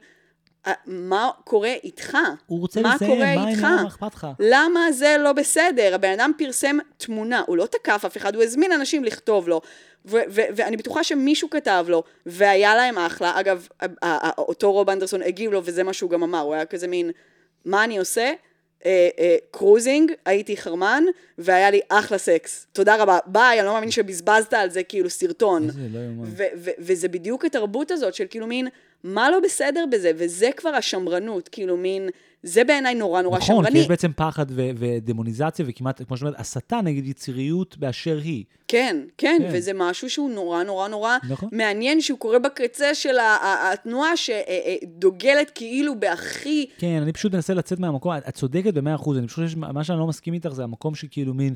[0.87, 2.19] מה קורה איתך?
[2.47, 3.63] הוא רוצה מה לסיים, קורה מה איתך?
[3.63, 4.27] מה אכפת לך?
[4.41, 5.95] למה זה לא בסדר?
[5.95, 9.61] הבן אדם פרסם תמונה, הוא לא תקף אף אחד, הוא הזמין אנשים לכתוב לו,
[10.07, 13.41] ו- ו- ואני בטוחה שמישהו כתב לו, והיה להם אחלה.
[13.41, 13.69] אגב,
[14.39, 17.11] אותו רוב אנדרסון הגיב לו, וזה מה שהוא גם אמר, הוא היה כזה מין,
[17.65, 18.33] מה אני עושה?
[18.87, 21.05] אה, אה, cruising, הייתי חרמן,
[21.39, 22.67] והיה לי אחלה סקס.
[22.73, 25.69] תודה רבה, ביי, אני לא מאמין שבזבזת על זה כאילו סרטון.
[25.69, 26.29] איזה לא יאומן.
[26.29, 28.69] ו- וזה בדיוק התרבות הזאת של כאילו מין,
[29.05, 30.11] מה לא בסדר בזה?
[30.17, 32.09] וזה כבר השמרנות, כאילו מין,
[32.43, 33.79] זה בעיניי נורא נורא נכון, כי שמרני.
[33.79, 38.45] יש בעצם פחד ו- ודמוניזציה וכמעט, כמו שאת אומרת, הסתה נגד יציריות באשר היא.
[38.69, 39.49] כן, כן, כן.
[39.53, 41.49] וזה משהו שהוא נורא נורא נורא נכון.
[41.53, 43.17] מעניין, שהוא קורה בקצה של
[43.73, 46.67] התנועה שדוגלת כאילו בהכי...
[46.79, 49.99] כן, אני פשוט מנסה לצאת מהמקום, את את צודקת במאה אחוז, אני פשוט, מה שאני
[49.99, 51.55] לא מסכים איתך זה המקום שכאילו מין,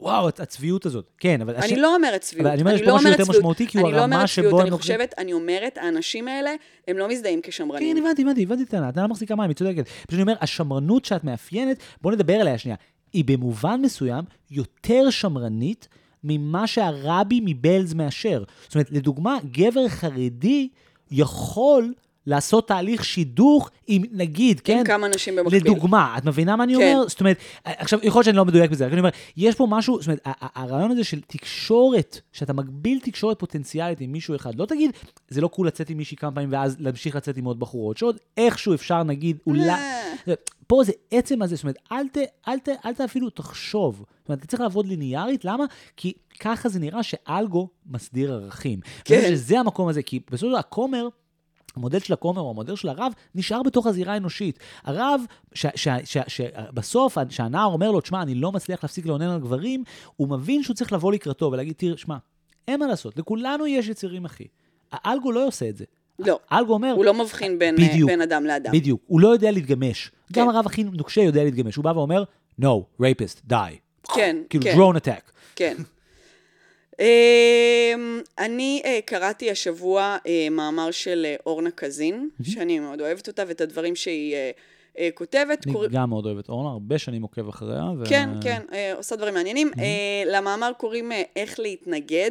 [0.00, 1.10] וואו, הצ- הצביעות הזאת.
[1.18, 1.54] כן, אבל...
[1.56, 3.24] אני הש- לא אומרת צביעות, אבל אני אומר, יש אני פה לא משהו אומרת יותר
[3.32, 3.40] צביעות.
[3.40, 5.78] משמעותי, כי הוא אני לא הרמה אומרת שבו צביעות, הם אני נוקטים- חושבת, אני אומרת,
[5.78, 6.50] האנשים האלה,
[6.88, 7.96] הם לא מזדהים כשמרנים.
[7.96, 9.84] כן, הבנתי, הבנתי, הבנתי את הטענה, הטענה מחזיקה מים, היא צודקת.
[9.88, 12.76] פשוט אני אומר, השמרנות שאת מאפיינת, בוא נדבר עליה שנייה.
[13.12, 15.88] היא במובן מסוים יותר שמרנית
[16.24, 18.44] ממה שהרבי מבלז מאשר.
[18.64, 20.68] זאת אומרת, לדוגמה, גבר חרדי
[21.10, 21.92] יכול
[22.26, 24.78] לעשות תהליך שידוך עם, נגיד, כן?
[24.78, 25.62] עם כמה נשים במקביל.
[25.62, 26.94] לדוגמה, את מבינה מה אני כן.
[26.94, 27.08] אומר?
[27.08, 29.98] זאת אומרת, עכשיו, יכול להיות שאני לא מדויק בזה, רק אני אומר, יש פה משהו,
[30.00, 34.90] זאת אומרת, הרעיון הזה של תקשורת, שאתה מגביל תקשורת פוטנציאלית עם מישהו אחד, לא תגיד,
[35.28, 38.16] זה לא קול לצאת עם מישהי כמה פעמים ואז להמשיך לצאת עם עוד בחורות, שעוד
[38.36, 39.70] איכשהו אפשר, נגיד, אולי...
[39.70, 40.34] אה.
[40.66, 43.96] פה זה עצם הזה, זאת אומרת, אל ת, אל ת, אל ת אפילו תחשוב.
[43.96, 45.64] זאת אומרת, אתה צריך לעבוד ליניארית, למה?
[45.96, 48.80] כי ככה זה נראה שאלגו מסדיר ערכים.
[49.04, 49.20] כן.
[49.20, 49.28] כן.
[49.28, 51.08] שזה המקום הזה, כי בסופו של דבר הכומר
[51.76, 54.58] המודל של הכומר או המודל של הרב נשאר בתוך הזירה האנושית.
[54.84, 55.20] הרב,
[56.26, 59.84] שבסוף, כשהנער אומר לו, תשמע, אני לא מצליח להפסיק לאונן על גברים,
[60.16, 62.16] הוא מבין שהוא צריך לבוא לקראתו ולהגיד, תראה, שמע,
[62.68, 64.44] אין מה לעשות, לכולנו יש יצירים, אחי.
[64.92, 65.84] האלגו לא עושה את זה.
[66.18, 66.38] לא.
[66.52, 66.92] אלגו אומר...
[66.92, 68.72] הוא לא מבחין בין, בדיוק, בין אדם לאדם.
[68.72, 69.00] בדיוק.
[69.06, 70.10] הוא לא יודע להתגמש.
[70.32, 70.40] כן.
[70.40, 71.76] גם הרב הכי נוקשה יודע להתגמש.
[71.76, 72.24] הוא בא ואומר,
[72.60, 74.10] no, rapist, die.
[74.14, 74.76] כן, כאילו, כן.
[74.76, 75.32] drone attack.
[75.56, 75.76] כן.
[77.00, 83.44] אמ, אני אה, קראתי השבוע אה, מאמר של אה, אורנה קזין, שאני מאוד אוהבת אותה,
[83.46, 84.36] ואת הדברים שהיא
[85.14, 85.66] כותבת.
[85.66, 87.84] אני קור- גם מאוד אוהב את אורנה, הרבה שנים עוקב אחריה.
[88.00, 88.04] ו...
[88.08, 89.70] כן, כן, אה, עושה דברים מעניינים.
[89.78, 89.84] אה,
[90.26, 92.30] למאמר קוראים אה, איך להתנגד.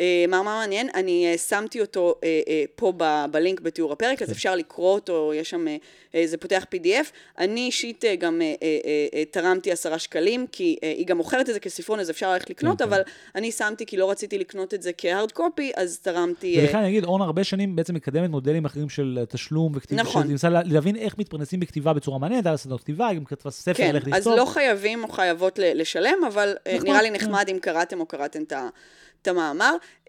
[0.00, 4.32] אה, מאמר מעניין, אני אה, שמתי אותו אה, אה, פה ב- בלינק בתיאור הפרק, אז
[4.32, 5.76] אפשר לקרוא אותו, יש שם, אה,
[6.14, 7.06] אה, זה פותח PDF.
[7.38, 11.16] אני אישית אה, גם אה, אה, אה, אה, תרמתי עשרה שקלים, כי אה, היא גם
[11.16, 12.92] מוכרת את זה כספרון, אז אפשר ללכת לקנות, כן, כן.
[12.92, 13.00] אבל
[13.34, 16.58] אני שמתי כי לא רציתי לקנות את זה כהארד קופי, אז תרמתי...
[16.58, 20.02] אה, ולכן אני אגיד, אורנה הרבה שנים בעצם מקדמת מודלים אחרים של אה, תשלום וכתיבה.
[20.02, 20.36] נכון.
[20.38, 23.74] של- להבין איך מתפרנסים בכתיבה בצורה מעניינת, היה לה סדנות כתיבה, היא גם כתבה ספר
[23.74, 24.36] כן, על אז לכתוב.
[24.36, 27.14] לא חייבים או חייבות לשלם, אבל אה, נחמד, נראה לי כן.
[27.14, 28.68] נחמד אם קראתם או קראתם את ה...
[29.24, 29.76] את המאמר.
[30.06, 30.08] Uh,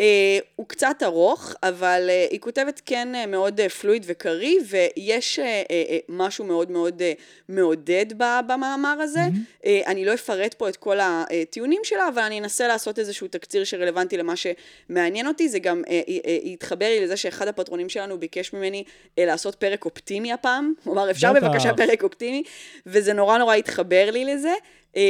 [0.56, 5.42] הוא קצת ארוך, אבל uh, היא כותבת כן uh, מאוד uh, פלואיד וקריא, ויש uh,
[5.42, 9.20] uh, uh, משהו מאוד מאוד uh, מעודד ב- במאמר הזה.
[9.20, 9.66] Mm-hmm.
[9.66, 13.64] Uh, אני לא אפרט פה את כל הטיעונים שלה, אבל אני אנסה לעשות איזשהו תקציר
[13.64, 15.50] שרלוונטי למה שמעניין אותי.
[15.50, 19.86] זה גם uh, uh, התחבר לי לזה שאחד הפטרונים שלנו ביקש ממני uh, לעשות פרק
[19.86, 20.74] אופטימי הפעם.
[20.84, 21.34] הוא אמר, אפשר.
[21.34, 22.44] בבקשה פרק אופטימי,
[22.86, 24.54] וזה נורא נורא התחבר לי לזה.
[24.98, 25.02] אה,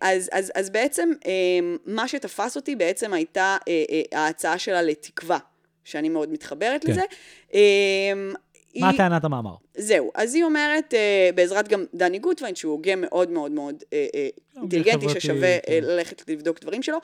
[0.00, 1.32] אז, אז, אז בעצם אה,
[1.86, 5.38] מה שתפס אותי בעצם הייתה אה, ההצעה שלה לתקווה,
[5.84, 6.90] שאני מאוד מתחברת כן.
[6.92, 7.02] לזה.
[8.80, 9.54] מה היא- טענת המאמר?
[9.76, 14.06] זהו, אז היא אומרת, אה, בעזרת גם דני גוטווין, שהוא הוגה מאוד מאוד מאוד אה,
[14.14, 15.80] אה, אינטליגנטי, חברתי, ששווה אה, כן.
[15.82, 16.98] ללכת לבדוק דברים שלו,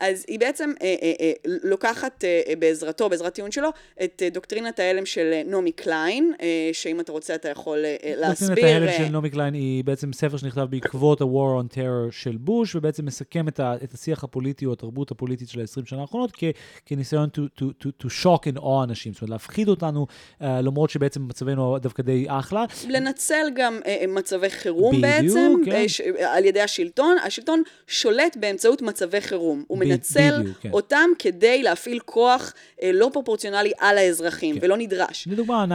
[0.00, 1.32] אז היא בעצם אה, אה, אה,
[1.64, 3.68] לוקחת אה, אה, בעזרתו, בעזרת טיעון שלו,
[4.04, 7.96] את אה, דוקטרינת ההלם של אה, נעמי קליין, אה, שאם אתה רוצה אתה יכול אה,
[8.04, 8.48] אה, להסביר.
[8.48, 12.36] דוקטרינת ההלם אה, של נעמי קליין היא בעצם ספר שנכתב בעקבות ה-War on Terror של
[12.36, 16.32] בוש, ובעצם מסכם את, ה, את השיח הפוליטי או התרבות הפוליטית של ה-20 שנה האחרונות
[16.34, 16.44] כ,
[16.86, 20.06] כניסיון to, to, to, to shock and awe אנשים, זאת אומרת להפחיד אותנו,
[20.40, 22.64] uh, למרות שבעצם מצבנו דווקא די אחלה.
[22.88, 25.72] לנצל גם אה, אה, מצבי חירום בדיוק, בעצם, כן.
[25.72, 27.16] אה, ש, אה, על ידי השלטון.
[27.24, 29.64] השלטון שולט באמצעות מצבי חירום.
[29.68, 30.70] הוא ב- מנצל בדיוק, כן.
[30.72, 34.64] אותם כדי להפעיל כוח אה, לא פרופורציונלי על האזרחים, כן.
[34.66, 35.28] ולא נדרש.
[35.30, 35.68] לדוגמה 9-11.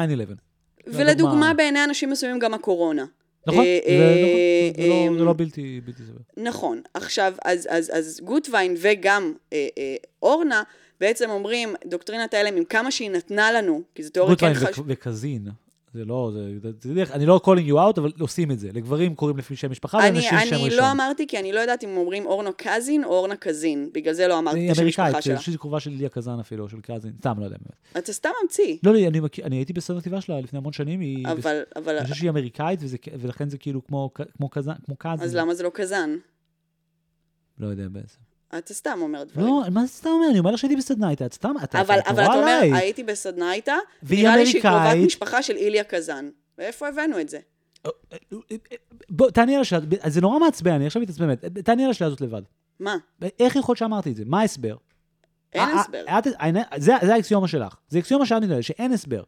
[0.88, 3.06] ולדוגמה, בעיני אנשים מסוימים גם הקורונה.
[3.48, 6.16] נכון, אה, זה, לא, זה לא בלתי, סביר.
[6.38, 6.82] נכון.
[6.94, 9.34] עכשיו, אז, גוטווין וגם
[10.22, 10.64] אורנה
[11.00, 14.94] בעצם אומרים, דוקטרינת ההלם, עם כמה שהיא נתנה לנו, כי זו תיאוריה כן גוטווין חשובה.
[14.94, 15.48] וק- וקזין.
[15.98, 18.70] זה לא, זה, זה, זה, דרך- אני לא calling you out, אבל עושים את זה.
[18.74, 20.80] לגברים קוראים לפי שם משפחה, אני, ולנשים שם אני ראשון.
[20.80, 24.28] לא אמרתי, כי אני לא יודעת אם אומרים אורנה קזין או אורנה קזין, בגלל זה
[24.28, 25.38] לא אמרתי את השם אמריקאית, משפחה זה שלה.
[25.38, 27.58] חושבת שהיא קרובה של ליה קזן אפילו, של קזין, סתם, לא יודע.
[27.98, 31.00] אתה סתם ממציא, לא, לא, אני, מכיר- אני הייתי בסרט הכתיבה שלה לפני המון שנים,
[31.00, 31.28] היא...
[31.28, 35.22] אבל, אבל, אני חושב שהיא אמריקאית, וזה, ולכן זה כאילו כמו, כמו קזן, כמו קזין.
[35.22, 36.16] אז למה זה לא קזן?
[37.60, 38.18] לא יודע בעצם.
[38.58, 39.48] אתה סתם אומר דברים.
[39.48, 40.28] לא, מה זה סתם אומר?
[40.30, 42.74] אני אומר לך שהייתי בסדנה איתה, את סתם, אתה אבל, אתה אבל אתה אומר, עליי.
[42.74, 45.06] הייתי בסדנה איתה, והיא נראה לי שהיא קרובת.
[45.06, 46.30] משפחה של איליה קזן.
[46.58, 47.40] ואיפה הבאנו את זה?
[49.10, 51.46] בוא, תעני על השאלה, זה נורא מעצבן, אני עכשיו מתעצבן, באמת.
[51.46, 52.42] תעני על השאלה הזאת לבד.
[52.80, 52.98] מה?
[53.40, 54.24] איך יכול להיות שאמרתי את זה?
[54.26, 54.76] מה ההסבר?
[55.54, 56.04] אין אה, הסבר.
[56.10, 57.76] אה, זה האקסיומה שלך.
[57.90, 59.24] זה אקסיומה שאת מתנהלת, שאין הסבר.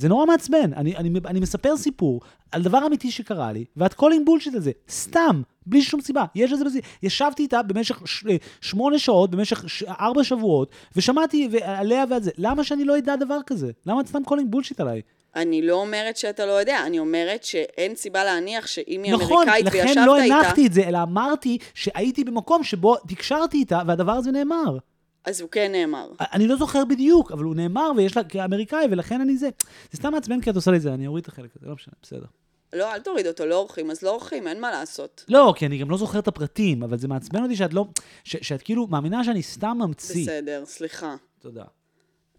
[0.00, 0.74] זה נורא מעצבן.
[0.76, 2.20] אני, אני, אני מספר סיפור
[2.52, 4.70] על דבר אמיתי שקרה לי, ואת calling bullshit על זה.
[4.90, 6.24] סתם, בלי שום סיבה.
[6.34, 6.80] יש לזה בסיס.
[7.02, 8.24] ישבתי איתה במשך ש,
[8.60, 12.30] שמונה שעות, במשך ש, ארבע שבועות, ושמעתי עליה ועל זה.
[12.38, 13.70] למה שאני לא אדע דבר כזה?
[13.86, 15.00] למה את סתם calling bullshit עליי?
[15.36, 19.66] אני לא אומרת שאתה לא יודע, אני אומרת שאין סיבה להניח שאם היא נכון, אמריקאית
[19.66, 24.12] לכן וישבת לא איתה, הנחתי את זה, אלא אמרתי שהייתי במקום שבו תקשרתי איתה, והדבר
[24.12, 24.78] הזה נאמר.
[25.24, 26.10] אז הוא כן נאמר.
[26.20, 29.48] אני לא זוכר בדיוק, אבל הוא נאמר ויש לה כאמריקאי, ולכן אני זה.
[29.90, 31.94] זה סתם מעצבן כי את עושה לי זה, אני אוריד את החלק הזה, לא משנה,
[32.02, 32.26] בסדר.
[32.72, 35.24] לא, אל תוריד אותו, לא עורכים, אז לא עורכים, אין מה לעשות.
[35.28, 37.86] לא, כי אני גם לא זוכר את הפרטים, אבל זה מעצבן אותי שאת לא,
[38.24, 40.22] ש, שאת כאילו מאמינה שאני סתם ממציא.
[40.22, 41.16] בסדר, סליחה.
[41.38, 41.64] תודה.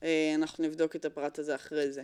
[0.04, 2.04] אה, אנחנו נבדוק את הפרט הזה אחרי זה.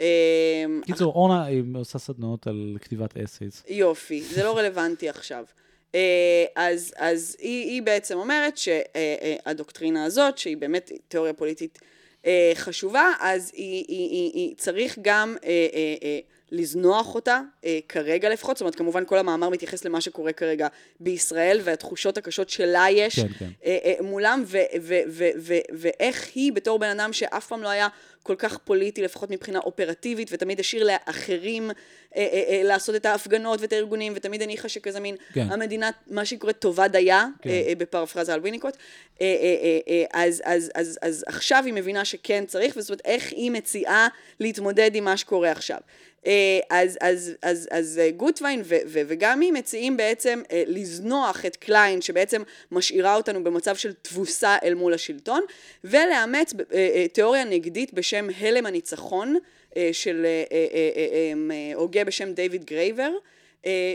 [0.00, 3.62] אה, קיצור, אורנה היא עושה סדנאות על כתיבת אסייס.
[3.68, 5.44] יופי, זה לא רלוונטי עכשיו.
[5.94, 11.78] אה, אז, אז היא, היא בעצם אומרת שהדוקטרינה הזאת, שהיא באמת תיאוריה פוליטית
[12.26, 16.18] אה, חשובה, אז היא, היא, היא, היא צריך גם אה, אה, אה,
[16.52, 20.68] לזנוח אותה, אה, כרגע לפחות, זאת אומרת, כמובן כל המאמר מתייחס למה שקורה כרגע
[21.00, 23.48] בישראל, והתחושות הקשות שלה יש כן, כן.
[23.64, 27.68] אה, אה, מולם, ו- ו- ו- ו- ואיך היא בתור בן אדם שאף פעם לא
[27.68, 27.88] היה
[28.22, 31.74] כל כך פוליטי, לפחות מבחינה אופרטיבית, ותמיד השאיר לאחרים אה,
[32.16, 35.46] אה, אה, לעשות את ההפגנות ואת הארגונים, ותמיד הניחה שכזה מין, כן.
[35.50, 37.50] המדינה, מה שהיא קוראת טובה דייה, כן.
[37.50, 38.76] אה, אה, בפרפרזה על ויניקוט,
[39.20, 43.02] אה, אה, אה, אה, אז, אז, אז, אז עכשיו היא מבינה שכן צריך, וזאת אומרת,
[43.04, 44.08] איך היא מציעה
[44.40, 45.78] להתמודד עם מה שקורה עכשיו.
[46.26, 51.46] אה, אז, אז, אז, אז אה, גוטווין ו, ו, וגם היא מציעים בעצם אה, לזנוח
[51.46, 55.42] את קליין, שבעצם משאירה אותנו במצב של תבוסה אל מול השלטון,
[55.84, 56.52] ולאמץ
[57.12, 59.36] תיאוריה נגדית בשם הלם הניצחון,
[59.92, 60.26] של
[61.74, 63.10] הוגה בשם דיוויד גרייבר,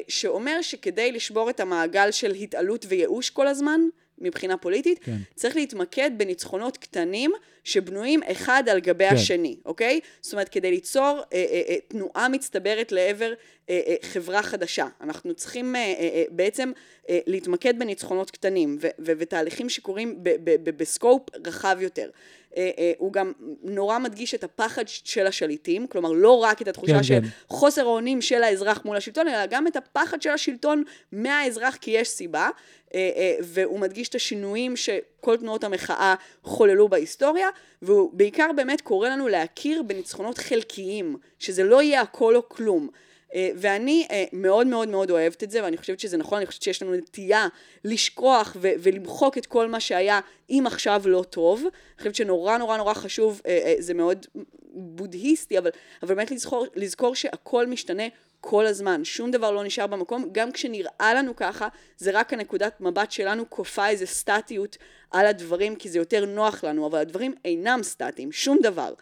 [0.08, 3.82] שאומר שכדי לשבור את המעגל של התעלות וייאוש כל הזמן,
[4.17, 5.17] מבחינה פוליטית, כן.
[5.36, 7.32] צריך להתמקד בניצחונות קטנים
[7.63, 9.15] שבנויים אחד על גבי כן.
[9.15, 10.00] השני, אוקיי?
[10.21, 13.34] זאת אומרת, כדי ליצור אה, אה, אה, תנועה מצטברת לעבר
[13.69, 14.88] אה, אה, חברה חדשה.
[15.02, 16.71] אנחנו צריכים אה, אה, אה, בעצם
[17.10, 22.10] אה, להתמקד בניצחונות קטנים ו- ו- ותהליכים שקורים ב- ב- ב- ב-scope רחב יותר.
[22.58, 23.32] אה, אה, הוא גם
[23.64, 27.28] נורא מדגיש את הפחד של השליטים, כלומר לא רק את התחושה כן, של כן.
[27.48, 32.10] חוסר האונים של האזרח מול השלטון, אלא גם את הפחד של השלטון מהאזרח כי יש
[32.10, 32.50] סיבה,
[32.94, 37.48] אה, והוא מדגיש את השינויים שכל תנועות המחאה חוללו בהיסטוריה,
[37.82, 42.90] והוא בעיקר באמת קורא לנו להכיר בניצחונות חלקיים, שזה לא יהיה הכל או כלום.
[43.36, 46.62] אה, ואני אה, מאוד מאוד מאוד אוהבת את זה, ואני חושבת שזה נכון, אני חושבת
[46.62, 47.48] שיש לנו נטייה
[47.86, 51.62] לשכוח ו- ולמחוק את כל מה שהיה, אם עכשיו לא טוב.
[51.62, 54.26] אני חושבת שנורא נורא נורא חשוב, אה, זה מאוד
[54.74, 55.70] בודהיסטי, אבל,
[56.04, 58.04] אבל באמת לזכור, לזכור שהכל משתנה
[58.41, 61.67] כל הזמן, שום דבר לא נשאר במקום, גם כשנראה לנו ככה,
[61.98, 64.78] זה רק הנקודת מבט שלנו כופה איזה סטטיות
[65.12, 68.94] על הדברים, כי זה יותר נוח לנו, אבל הדברים אינם סטטיים, שום דבר.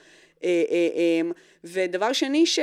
[1.64, 2.60] ודבר שני ש...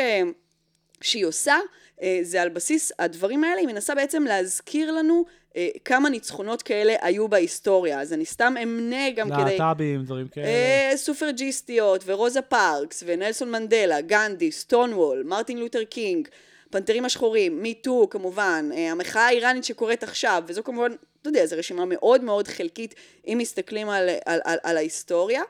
[1.00, 1.56] שהיא עושה,
[2.02, 5.24] אה, זה על בסיס הדברים האלה, היא מנסה בעצם להזכיר לנו
[5.56, 8.00] אה, כמה ניצחונות כאלה היו בהיסטוריה.
[8.00, 9.58] אז אני סתם אמנה גם כדי...
[9.58, 10.46] להט"בים, דברים כאלה.
[10.46, 16.28] אה, סופרג'יסטיות, ורוזה פארקס, ונלסון מנדלה, גנדי, סטונוול, מרטין לותר קינג,
[16.70, 21.84] פנתרים השחורים, מיטו כמובן, אה, המחאה האיראנית שקורית עכשיו, וזו כמובן, אתה יודע, זו רשימה
[21.84, 22.94] מאוד מאוד חלקית,
[23.26, 25.42] אם מסתכלים על, על, על, על ההיסטוריה.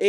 [0.00, 0.06] אה,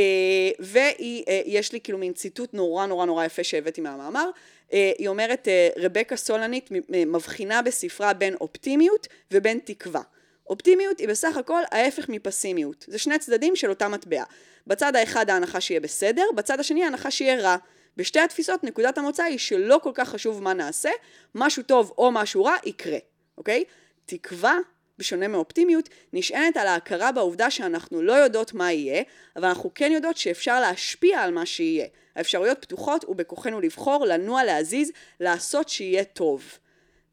[0.60, 4.30] ויש לי כאילו מין ציטוט נורא נורא נורא יפה שהבאתי מהמאמר.
[4.74, 10.02] אה, היא אומרת, אה, רבקה סולנית מבחינה בספרה בין אופטימיות ובין תקווה.
[10.50, 12.86] אופטימיות היא בסך הכל ההפך מפסימיות.
[12.88, 14.24] זה שני צדדים של אותה מטבע.
[14.68, 17.58] בצד האחד ההנחה שיהיה בסדר, בצד השני ההנחה שיהיה רע.
[17.98, 20.90] בשתי התפיסות נקודת המוצא היא שלא כל כך חשוב מה נעשה,
[21.36, 22.98] משהו טוב או משהו רע יקרה,
[23.38, 23.64] אוקיי?
[24.06, 24.58] תקווה,
[25.00, 29.04] בשונה מאופטימיות, נשענת על ההכרה בעובדה שאנחנו לא יודעות מה יהיה,
[29.36, 31.86] אבל אנחנו כן יודעות שאפשר להשפיע על מה שיהיה.
[32.16, 36.44] האפשרויות פתוחות ובכוחנו לבחור, לנוע, להזיז, לעשות שיהיה טוב.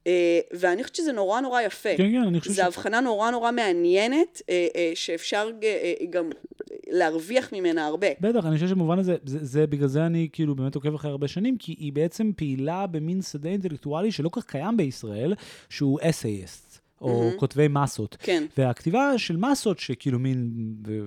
[0.07, 1.89] אה, ואני חושבת שזה נורא נורא יפה.
[1.97, 2.57] כן, כן, אני חושב ש...
[2.57, 6.31] זו הבחנה נורא נורא מעניינת, אה, אה, שאפשר אה, אה, גם
[6.87, 8.07] להרוויח ממנה הרבה.
[8.21, 11.29] בטח, אני חושב שבמובן הזה, זה, זה בגלל זה אני כאילו באמת עוקב אחרי הרבה
[11.29, 15.35] שנים, כי היא בעצם פעילה במין שדה אינטלקטואלי שלא כך קיים בישראל,
[15.69, 16.64] שהוא אסייסט.
[17.05, 17.39] או מהמם.
[17.39, 18.17] כותבי מסות.
[18.21, 18.45] כן.
[18.59, 20.51] והכתיבה של מסות, שכאילו מין,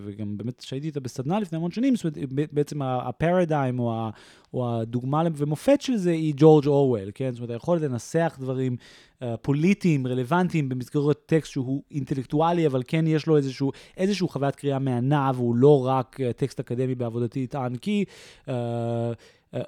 [0.05, 4.09] וגם באמת שהייתי איתה בסדנה לפני המון שנים, זאת אומרת, בעצם ה- הפרדייים או, ה-
[4.53, 7.31] או הדוגמה ומופת של זה היא ג'ורג' אורוול, כן?
[7.31, 8.75] זאת אומרת, היכולת לנסח דברים
[9.19, 14.79] uh, פוליטיים, רלוונטיים, במסגרת טקסט שהוא אינטלקטואלי, אבל כן יש לו איזשהו, איזשהו חוויית קריאה
[14.79, 18.05] מהנה, והוא לא רק uh, טקסט אקדמי בעבודתי טענקי.
[18.45, 18.49] Uh,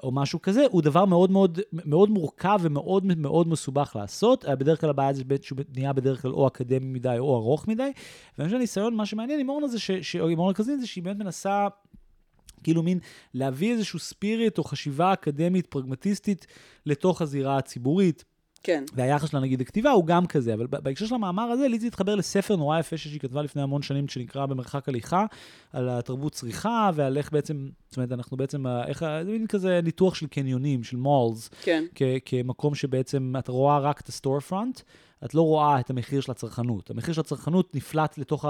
[0.03, 4.45] או משהו כזה, הוא דבר מאוד מאוד, מאוד מורכב ומאוד מאוד מסובך לעשות.
[4.45, 7.83] אה, בדרך כלל הבעיה זה שהוא נהיה בדרך כלל או אקדמי מדי או ארוך מדי.
[7.83, 7.93] ואני
[8.37, 11.03] חושב שהניסיון, מה שמעניין עם אורנה זה, ש, ש, או עם אורנה קזין זה שהיא
[11.03, 11.67] באמת מנסה...
[12.63, 12.99] כאילו מין
[13.33, 16.47] להביא איזשהו spirit או חשיבה אקדמית פרגמטיסטית
[16.85, 18.23] לתוך הזירה הציבורית.
[18.63, 18.83] כן.
[18.93, 22.15] והיחס שלה נגיד לכתיבה הוא גם כזה, אבל בהקשר של המאמר הזה, לי זה התחבר
[22.15, 25.25] לספר נורא יפה שהיא כתבה לפני המון שנים, שנקרא במרחק הליכה,
[25.73, 30.15] על התרבות צריכה ועל איך בעצם, זאת אומרת, אנחנו בעצם, איך, זה מין כזה ניתוח
[30.15, 31.83] של קניונים, של malls, כן.
[32.25, 34.81] כמקום שבעצם את רואה רק את ה-store front,
[35.25, 36.89] את לא רואה את המחיר של הצרכנות.
[36.89, 38.45] המחיר של הצרכנות נפלט לתוך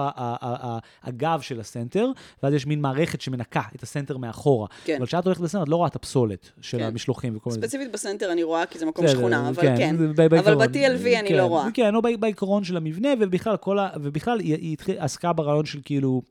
[1.04, 2.12] הגב של הסנטר,
[2.44, 4.68] ואז יש מין מערכת שמנקה את הסנטר מאחורה.
[4.84, 4.96] כן.
[4.98, 6.84] אבל כשאת הולכת בסנטר, את לא רואה את הפסולת של כן.
[6.84, 7.62] המשלוחים וכל מיני.
[7.62, 9.98] ספציפית בסנטר אני רואה, כי זה מקום שכונה, אבל כן.
[10.16, 10.56] בעיקרון.
[10.56, 11.68] אבל ב-TLV אני כן, לא רואה.
[11.74, 13.56] כן, לא ב- בעיקרון של המבנה, ובכלל.
[14.02, 16.22] ובכלל היא, עסקה ברעיון של כאילו,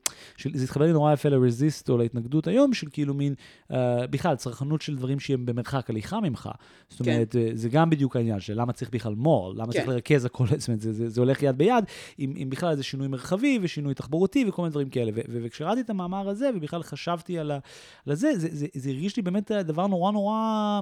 [0.53, 3.33] זה התחבר לי נורא יפה ל-resist או להתנגדות היום, של כאילו מין,
[3.71, 3.75] אה,
[4.09, 6.49] בכלל, צרכנות של דברים שהם במרחק הליכה ממך.
[6.89, 7.11] זאת כן.
[7.11, 9.91] אומרת, אה, זה גם בדיוק העניין של למה צריך בכלל מו"ל, למה צריך כן.
[9.91, 11.83] לרכז הכל, זאת אומרת, זה, זה, זה הולך יד ביד,
[12.17, 15.11] עם, עם בכלל איזה שינוי מרחבי ושינוי תחבורתי וכל מיני דברים כאלה.
[15.15, 17.59] ו- ו- וכשקראתי את המאמר הזה, ובכלל חשבתי על, ה,
[18.07, 20.81] על זה, זה, זה, זה הרגיש לי באמת דבר נורא נורא...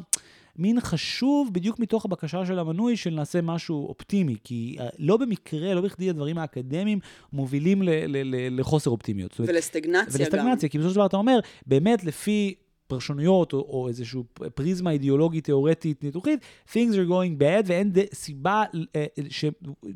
[0.58, 5.74] מין חשוב בדיוק מתוך הבקשה של המנוי של נעשה משהו אופטימי, כי אה, לא במקרה,
[5.74, 7.00] לא בכדי הדברים האקדמיים
[7.34, 9.40] מובילים ל- ל- ל- לחוסר אופטימיות.
[9.40, 10.20] אומרת, ולסטגנציה גם.
[10.20, 12.54] ולסטגנציה, כי בסופו של דבר אתה אומר, באמת לפי
[12.88, 14.19] פרשנויות או, או איזושהי
[14.56, 16.39] פריזמה אידיאולוגית תיאורטית ניתוחית,
[16.73, 18.63] things are going bad ואין ד, סיבה
[18.95, 19.45] אה, ש,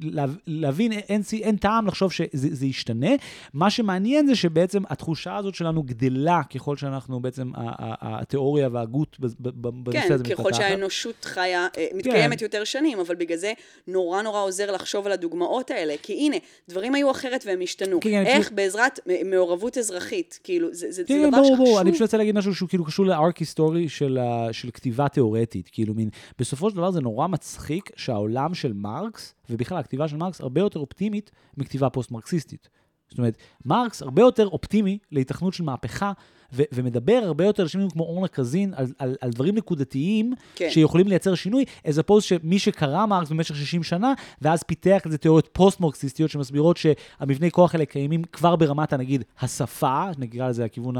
[0.02, 3.10] לה, להבין, אין, אין, אין טעם לחשוב שזה ישתנה.
[3.54, 10.14] מה שמעניין זה שבעצם התחושה הזאת שלנו גדלה ככל שאנחנו בעצם, התיאוריה וההגות בנושא כן,
[10.14, 10.54] הזה ככל מתפתחת.
[10.62, 13.54] שהאנושות חיה, אה, מתקיימת יותר שנים, אבל בגלל זה
[13.88, 15.94] נורא נורא עוזר לחשוב על הדוגמאות האלה.
[16.04, 16.38] כי הנה,
[16.70, 18.00] דברים היו אחרת והם השתנו.
[18.00, 21.66] כן, כן, איך פשוט- בעזרת מעורבות אזרחית, כאילו, זה זה- זה כן, דבר ברור, שחשוב.
[21.66, 25.08] ברור, אני פשוט רוצה להגיד משהו שהוא כאילו קשור לארק היסטורי של, ה- של כתיבה
[25.08, 25.70] תיאורטית.
[25.72, 30.42] כאילו, מין, בסופו של דבר זה נורא מצחיק שהעולם של מרקס, ובכלל הכתיבה של מרקס,
[30.42, 32.70] הרבה יותר אופטימית מכתיבה פוסט-מרקסיסטית.
[33.10, 36.12] זאת אומרת, מרקס הרבה יותר אופטימי להיתכנות של מהפכה,
[36.54, 40.70] ו- ומדבר הרבה יותר אנשים כמו אורנה קזין על, על, על דברים נקודתיים כן.
[40.70, 45.50] שיכולים לייצר שינוי, as opposed שמי שקרא מרקס במשך 60 שנה, ואז פיתח איזה תיאוריות
[45.52, 50.96] פוסט-מרקסיסטיות שמסבירות שהמבני כוח האלה קיימים כבר ברמת, נגיד, השפה, נקרא לזה הכיוון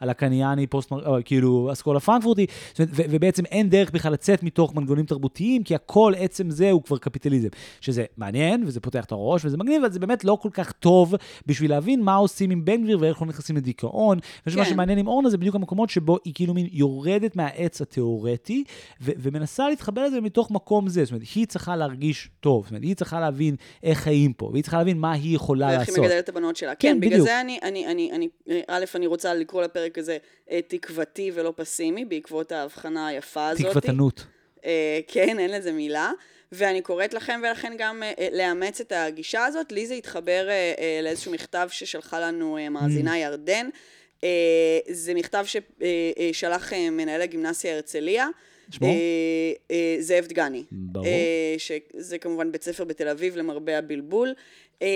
[0.00, 0.92] הלקניאני, פוסט
[1.24, 2.46] כאילו, אסכולה פרנקפורטי,
[2.78, 7.48] ובעצם אין דרך בכלל לצאת מתוך מנגנונים תרבותיים, כי הכל, עצם זה, הוא כבר קפיטליזם.
[7.80, 11.14] שזה מעניין, וזה פותח את הראש, וזה מגניב, אבל זה באמת לא כל כך טוב
[11.46, 14.18] בשביל להבין מה עושים עם בן גביר ואיך לא נכנסים לדיכאון.
[14.64, 14.76] כן.
[14.94, 18.64] שמעניין עם אורנה זה בדיוק המקומות שבו היא כאילו מין יורדת מהעץ התיאורטי,
[19.00, 21.04] ו- ומנסה להתחבר לזה מתוך מקום זה.
[21.04, 24.62] זאת אומרת, היא צריכה להרגיש טוב, זאת אומרת, היא צריכה להבין איך חיים פה, והיא
[24.62, 25.96] צריכה להבין מה היא יכולה ואיך לעשות.
[25.96, 26.74] היא מגדלת את הבנות שלה.
[26.74, 27.28] כן, כן, בגלל בדיוק.
[27.28, 28.28] זה אני, אני, אני, אני,
[28.68, 30.16] א', אני רוצה לקרוא לפרק הזה
[30.50, 33.66] אה, תקוותי ולא פסימי, בעקבות ההבחנה היפה הזאת.
[33.66, 34.26] תקוותנות.
[34.64, 36.12] אה, כן, אין לזה מילה.
[36.52, 39.72] ואני קוראת לכם ולכן גם אה, אה, לאמץ את הגישה הזאת.
[39.72, 43.68] לי זה התחבר אה, אה, לאיזשהו מכתב ששלחה לנו אה, מאזינה ירדן.
[44.24, 48.28] אה, זה מכתב ששלח אה, מנהל הגימנסיה הרצליה.
[48.70, 48.86] שמו?
[48.86, 48.92] אה,
[49.70, 50.64] אה, זאב דגני.
[50.72, 51.06] ברור.
[51.06, 54.34] אה, שזה כמובן בית ספר בתל אביב למרבה הבלבול.
[54.82, 54.88] אה,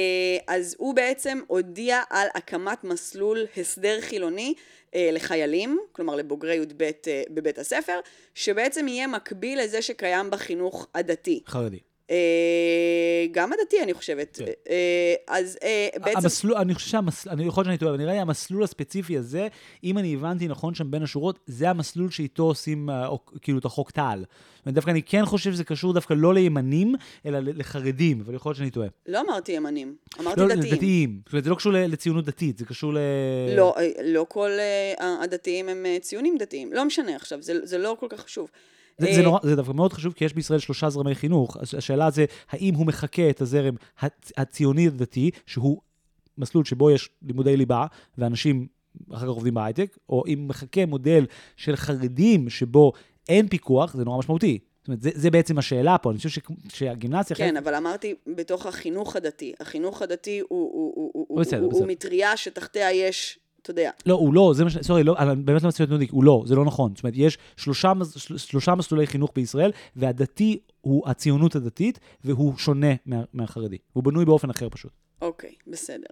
[0.47, 4.55] אז הוא בעצם הודיע על הקמת מסלול הסדר חילוני
[4.95, 8.01] אה, לחיילים, כלומר לבוגרי י"ב אה, בבית הספר,
[8.35, 11.43] שבעצם יהיה מקביל לזה שקיים בחינוך הדתי.
[11.47, 11.79] חרדי.
[12.11, 14.39] אה, גם הדתי, אני חושבת.
[14.45, 14.53] כן.
[14.71, 16.19] אה, אז אה, בעצם...
[16.19, 19.49] המסלול, אני חושב שהמסלול, אני יכול להיות שאני טועה, אבל נראה לי המסלול הספציפי הזה,
[19.85, 22.89] אם אני הבנתי נכון שם בין השורות, זה המסלול שאיתו עושים
[23.43, 24.25] כאילו את החוק טל.
[24.67, 26.95] דווקא אני כן חושב שזה קשור דווקא לא לימנים,
[27.27, 28.89] אלא לחרדים, אבל יכול להיות שאני טועה.
[29.07, 30.75] לא אמרתי ימנים, אמרתי לא, דתיים.
[30.75, 31.21] דתיים.
[31.25, 32.99] זאת אומרת, זה לא קשור לציונות דתית, זה קשור ל...
[33.57, 34.51] לא, לא כל
[34.99, 36.73] הדתיים הם ציונים דתיים.
[36.73, 38.51] לא משנה עכשיו, זה, זה לא כל כך חשוב.
[38.99, 41.57] זה, אה, זה, נורא, זה דווקא מאוד חשוב, כי יש בישראל שלושה זרמי חינוך.
[41.77, 44.07] השאלה זה, האם הוא מחקה את הזרם הצ-
[44.37, 45.81] הציוני-דתי, שהוא
[46.39, 47.87] מסלול שבו יש לימודי ליבה,
[48.19, 48.67] ואנשים
[49.13, 52.93] אחר כך עובדים בהייטק, או אם מחקה מודל של חרדים, שבו
[53.29, 54.59] אין פיקוח, זה נורא משמעותי.
[54.81, 56.11] זאת אומרת, זה, זה בעצם השאלה פה.
[56.11, 57.37] אני חושב ש, שהגימנסיה...
[57.37, 59.53] כן, חייבת- אבל אמרתי בתוך החינוך הדתי.
[59.61, 61.81] החינוך הדתי הוא, הוא, הוא, הוא, הוא, בסדר, הוא, בסדר.
[61.83, 64.79] הוא מטריה שתחתיה יש, אתה יודע, לא, הוא לא, זה מה ש...
[64.79, 66.93] סורי, לא, אני באמת לא מצליח להיות נודניק, הוא לא, זה לא נכון.
[66.95, 67.93] זאת אומרת, יש שלושה,
[68.37, 73.79] שלושה מסלולי חינוך בישראל, והדתי הוא הציונות הדתית, והוא שונה מה, מהחרדי.
[73.93, 74.93] הוא בנוי באופן אחר פשוט.
[75.23, 76.07] אוקיי, בסדר.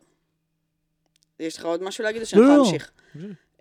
[1.41, 2.91] יש לך עוד משהו להגיד או שאני לא, יכולה לא, להמשיך?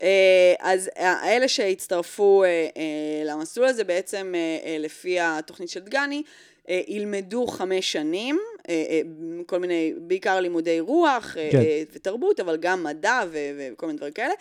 [0.01, 6.23] אה, אז האלה שהצטרפו אה, אה, למסלול הזה, בעצם אה, אה, לפי התוכנית של דגני,
[6.25, 6.31] אה,
[6.87, 9.01] ילמדו חמש שנים, אה, אה,
[9.45, 11.57] כל מיני, בעיקר לימודי רוח אה, כן.
[11.57, 14.33] אה, ותרבות, אבל גם מדע ו- וכל מיני דברים כאלה.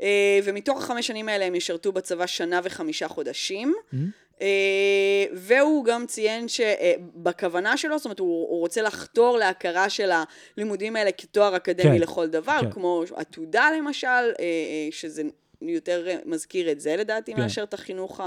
[0.00, 3.74] אה, ומתוך החמש שנים האלה הם ישרתו בצבא שנה וחמישה חודשים.
[3.74, 3.96] Mm-hmm.
[4.40, 10.10] אה, והוא גם ציין שבכוונה שלו, זאת אומרת, הוא, הוא רוצה לחתור להכרה של
[10.56, 12.70] הלימודים האלה כתואר אקדמי כן, לכל דבר, כן.
[12.70, 15.22] כמו עתודה למשל, אה, אה, שזה
[15.62, 17.40] יותר אה, מזכיר את זה לדעתי, כן.
[17.40, 18.20] מאשר את החינוך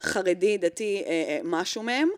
[0.00, 2.08] החרדי, דתי, אה, אה, משהו מהם.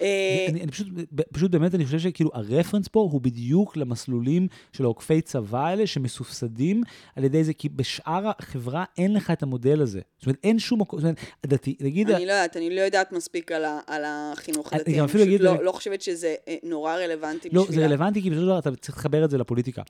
[0.00, 0.86] אה, אני, אני פשוט,
[1.32, 6.82] פשוט באמת, אני חושב שכאילו הרפרנס פה הוא בדיוק למסלולים של העוקפי צבא האלה שמסובסדים
[7.16, 10.00] על ידי זה, כי בשאר החברה אין לך את המודל הזה.
[10.18, 13.12] זאת אומרת, אין שום מקום, זאת אומרת, דתי, נגיד, אני לא יודעת, אני לא יודעת
[13.12, 16.02] מספיק על, ה, על החינוך אני הדתי, גם אני אפילו פשוט אגיד- לא, לא חושבת
[16.02, 17.80] שזה אה, נורא רלוונטי לא, בשבילה.
[17.80, 19.82] זה רלוונטי, כי בסופו של דבר אתה צריך לחבר את זה לפוליטיקה.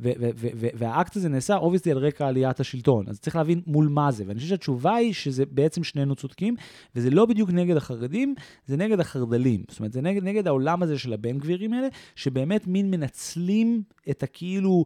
[0.00, 3.04] ו- ו- ו- ו- והאקט הזה נעשה, אובייסטי, על רקע עליית השלטון.
[3.08, 4.24] אז צריך להבין מול מה זה.
[4.26, 6.54] ואני חושב שהתשובה היא שזה בעצם שנינו צודקים,
[6.96, 8.34] וזה לא בדיוק נגד החרדים,
[8.66, 9.51] זה נגד החרד"לים.
[9.68, 14.22] זאת אומרת, זה נגד, נגד העולם הזה של הבן גבירים האלה, שבאמת מין מנצלים את
[14.22, 14.84] הכאילו...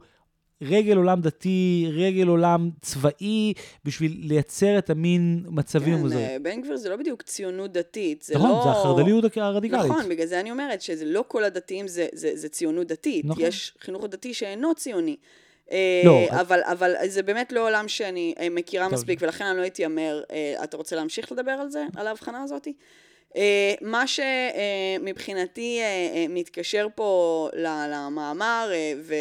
[0.62, 3.52] רגל עולם דתי, רגל עולם צבאי,
[3.84, 6.26] בשביל לייצר את המין מצבים כן, המוזרים.
[6.26, 8.60] אה, בן גביר זה לא בדיוק ציונות דתית, זה נכון, לא...
[8.64, 9.84] זה החרד"ליות הרדיקלית.
[9.84, 13.24] נכון, בגלל זה אני אומרת שזה לא כל הדתיים זה, זה, זה ציונות דתית.
[13.24, 13.44] נכון.
[13.44, 15.16] יש חינוך דתי שאינו ציוני.
[15.70, 18.94] אה, לא, אבל, אבל זה באמת לא עולם שאני אה, מכירה טוב.
[18.94, 20.22] מספיק, ולכן אני לא אתיימר.
[20.30, 22.68] אה, אתה רוצה להמשיך לדבר על זה, על ההבחנה הזאת?
[23.36, 25.80] אה, מה שמבחינתי
[26.28, 29.14] מתקשר פה למאמר אה, ו...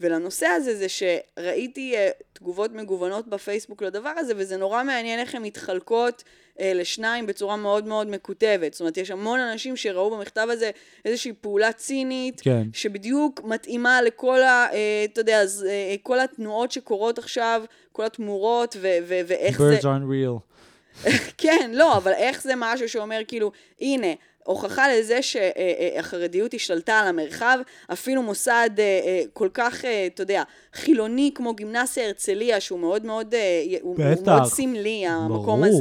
[0.00, 5.42] ולנושא הזה זה שראיתי אה, תגובות מגוונות בפייסבוק לדבר הזה, וזה נורא מעניין איך הן
[5.42, 6.24] מתחלקות
[6.60, 8.72] אה, לשניים בצורה מאוד מאוד מקוטבת.
[8.72, 10.70] זאת אומרת, יש המון אנשים שראו במכתב הזה
[11.04, 12.62] איזושהי פעולה צינית, כן.
[12.72, 14.66] שבדיוק מתאימה לכל ה...
[14.72, 17.62] אה, אתה יודע, אה, כל התנועות שקורות עכשיו,
[17.92, 19.78] כל התמורות, ו- ו- ואיך זה...
[19.78, 20.53] Birds aren't real.
[21.38, 24.08] כן, לא, אבל איך זה משהו שאומר כאילו, הנה,
[24.44, 27.58] הוכחה לזה שהחרדיות השתלטה על המרחב,
[27.92, 30.42] אפילו מוסד אה, אה, כל כך, אה, אתה יודע,
[30.74, 33.34] חילוני כמו גימנסיה הרצליה, שהוא מאוד מאוד,
[33.80, 33.96] הוא.
[33.98, 35.80] מאוד סמלי, המקום ברור.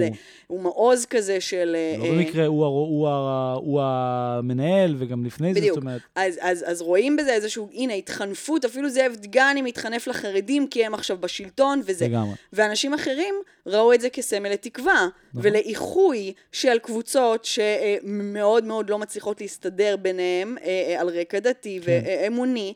[0.54, 1.76] הוא מעוז כזה של...
[1.76, 5.76] אה, לא במקרה, הוא, הוא, הר- הוא המנהל, וגם לפני זה, בדיוק.
[5.76, 10.68] זאת אומרת, אז, אז, אז רואים בזה איזשהו, הנה, התחנפות, אפילו זאב דגני מתחנף לחרדים
[10.68, 12.06] כי הם עכשיו בשלטון וזה.
[12.06, 12.34] לגמרי.
[12.54, 13.36] ואנשים אחרים
[13.66, 15.42] ראו את זה כסמל לתקווה, נכון.
[15.50, 22.02] ולאיחוי של קבוצות שמאוד מאוד לא מצליחות להסתדר ביניהם אה, אה, על רקע דתי כן.
[22.06, 22.74] ואמוני,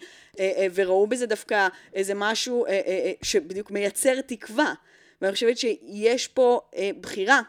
[0.74, 2.66] וראו בזה דווקא איזה משהו
[3.22, 4.74] שבדיוק מייצר תקווה.
[5.22, 6.60] ואני חושבת שיש פה
[7.02, 7.42] בחירה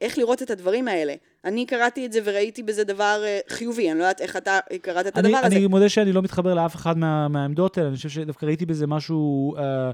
[0.00, 1.14] איך לראות את הדברים האלה.
[1.44, 5.06] אני קראתי את זה וראיתי בזה דבר אה, חיובי, אני לא יודעת איך אתה קראת
[5.06, 5.56] את אני, הדבר הזה.
[5.56, 8.86] אני מודה שאני לא מתחבר לאף אחד מה, מהעמדות האלה, אני חושב שדווקא ראיתי בזה
[8.86, 9.90] משהו אה,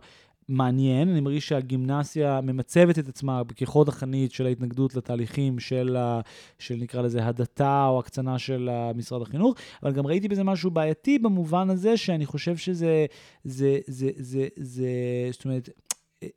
[0.49, 6.21] מעניין, אני מרגיש שהגימנסיה ממצבת את עצמה כחוד החנית של ההתנגדות לתהליכים של, ה,
[6.59, 10.71] של נקרא לזה הדתה או הקצנה של אה, משרד החינוך, אבל גם ראיתי בזה משהו
[10.71, 13.07] בעייתי במובן הזה שאני חושב שזה,
[13.45, 14.89] זה, זה, זה, זה,
[15.31, 15.69] זאת אומרת,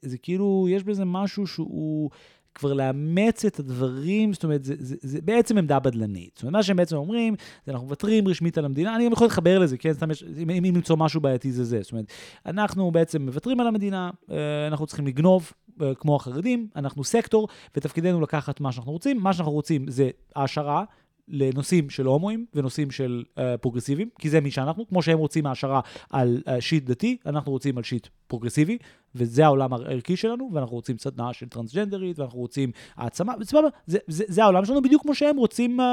[0.01, 2.09] זה כאילו, יש בזה משהו שהוא...
[2.55, 6.31] כבר לאמץ את הדברים, זאת אומרת, זה, זה, זה בעצם עמדה בדלנית.
[6.35, 7.35] זאת אומרת, מה שהם בעצם אומרים,
[7.65, 9.93] זה אנחנו מוותרים רשמית על המדינה, אני גם יכול להתחבר לזה, כן?
[9.93, 11.81] סתם יש, אם, אם למצוא משהו בעייתי זה זה.
[11.81, 12.05] זאת אומרת,
[12.45, 15.51] אנחנו בעצם מוותרים על המדינה, אה, אנחנו צריכים לגנוב,
[15.81, 17.47] אה, כמו החרדים, אנחנו סקטור,
[17.77, 19.19] ותפקידנו לקחת מה שאנחנו רוצים.
[19.19, 20.83] מה שאנחנו רוצים זה העשרה.
[21.27, 25.81] לנושאים של הומואים ונושאים של אה, פרוגרסיביים, כי זה מי שאנחנו, כמו שהם רוצים העשרה
[26.09, 28.77] על אה, shit דתי, אנחנו רוצים על shit פרוגרסיבי,
[29.15, 34.23] וזה העולם הערכי שלנו, ואנחנו רוצים סדנה של טרנסג'נדרית, ואנחנו רוצים העצמה, וסבבה, זה, זה,
[34.27, 35.83] זה העולם שלנו בדיוק כמו שהם רוצים אה,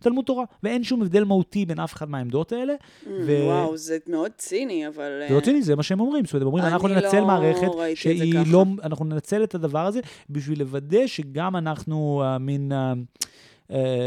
[0.00, 2.74] תלמוד תורה, ואין שום הבדל מהותי בין אף אחד מהעמדות האלה.
[3.06, 3.44] ו...
[3.46, 5.22] וואו, זה מאוד ציני, אבל...
[5.28, 6.24] זה לא ציני, זה מה שהם אומרים.
[6.24, 8.34] זאת אומרת, הם אומרים, אנחנו ננצל לא מערכת שהיא.
[8.46, 8.64] לא...
[8.82, 10.00] אנחנו ננצל את הדבר הזה
[10.30, 12.72] בשביל לוודא שגם אנחנו uh, מין...
[12.72, 13.18] Uh,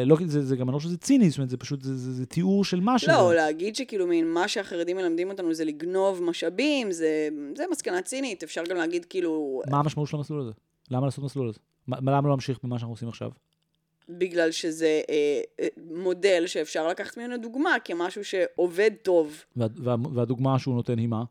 [0.05, 2.11] לא, זה, זה גם, אני לא חושב שזה ציני, זאת אומרת, זה פשוט, זה, זה,
[2.11, 3.11] זה תיאור של מה שזה.
[3.11, 8.43] לא, להגיד שכאילו מין מה שהחרדים מלמדים אותנו זה לגנוב משאבים, זה, זה מסקנה צינית,
[8.43, 10.51] אפשר גם להגיד כאילו, מה המשמעות של המסלול הזה?
[10.91, 11.59] למה לעשות מסלול הזה?
[11.87, 13.29] מה, למה לא להמשיך במה שאנחנו עושים עכשיו?
[14.09, 19.43] בגלל שזה אה, אה, מודל שאפשר לקחת ממנו דוגמה כמשהו שעובד טוב.
[19.55, 21.23] וה, וה, והדוגמה שהוא נותן היא מה?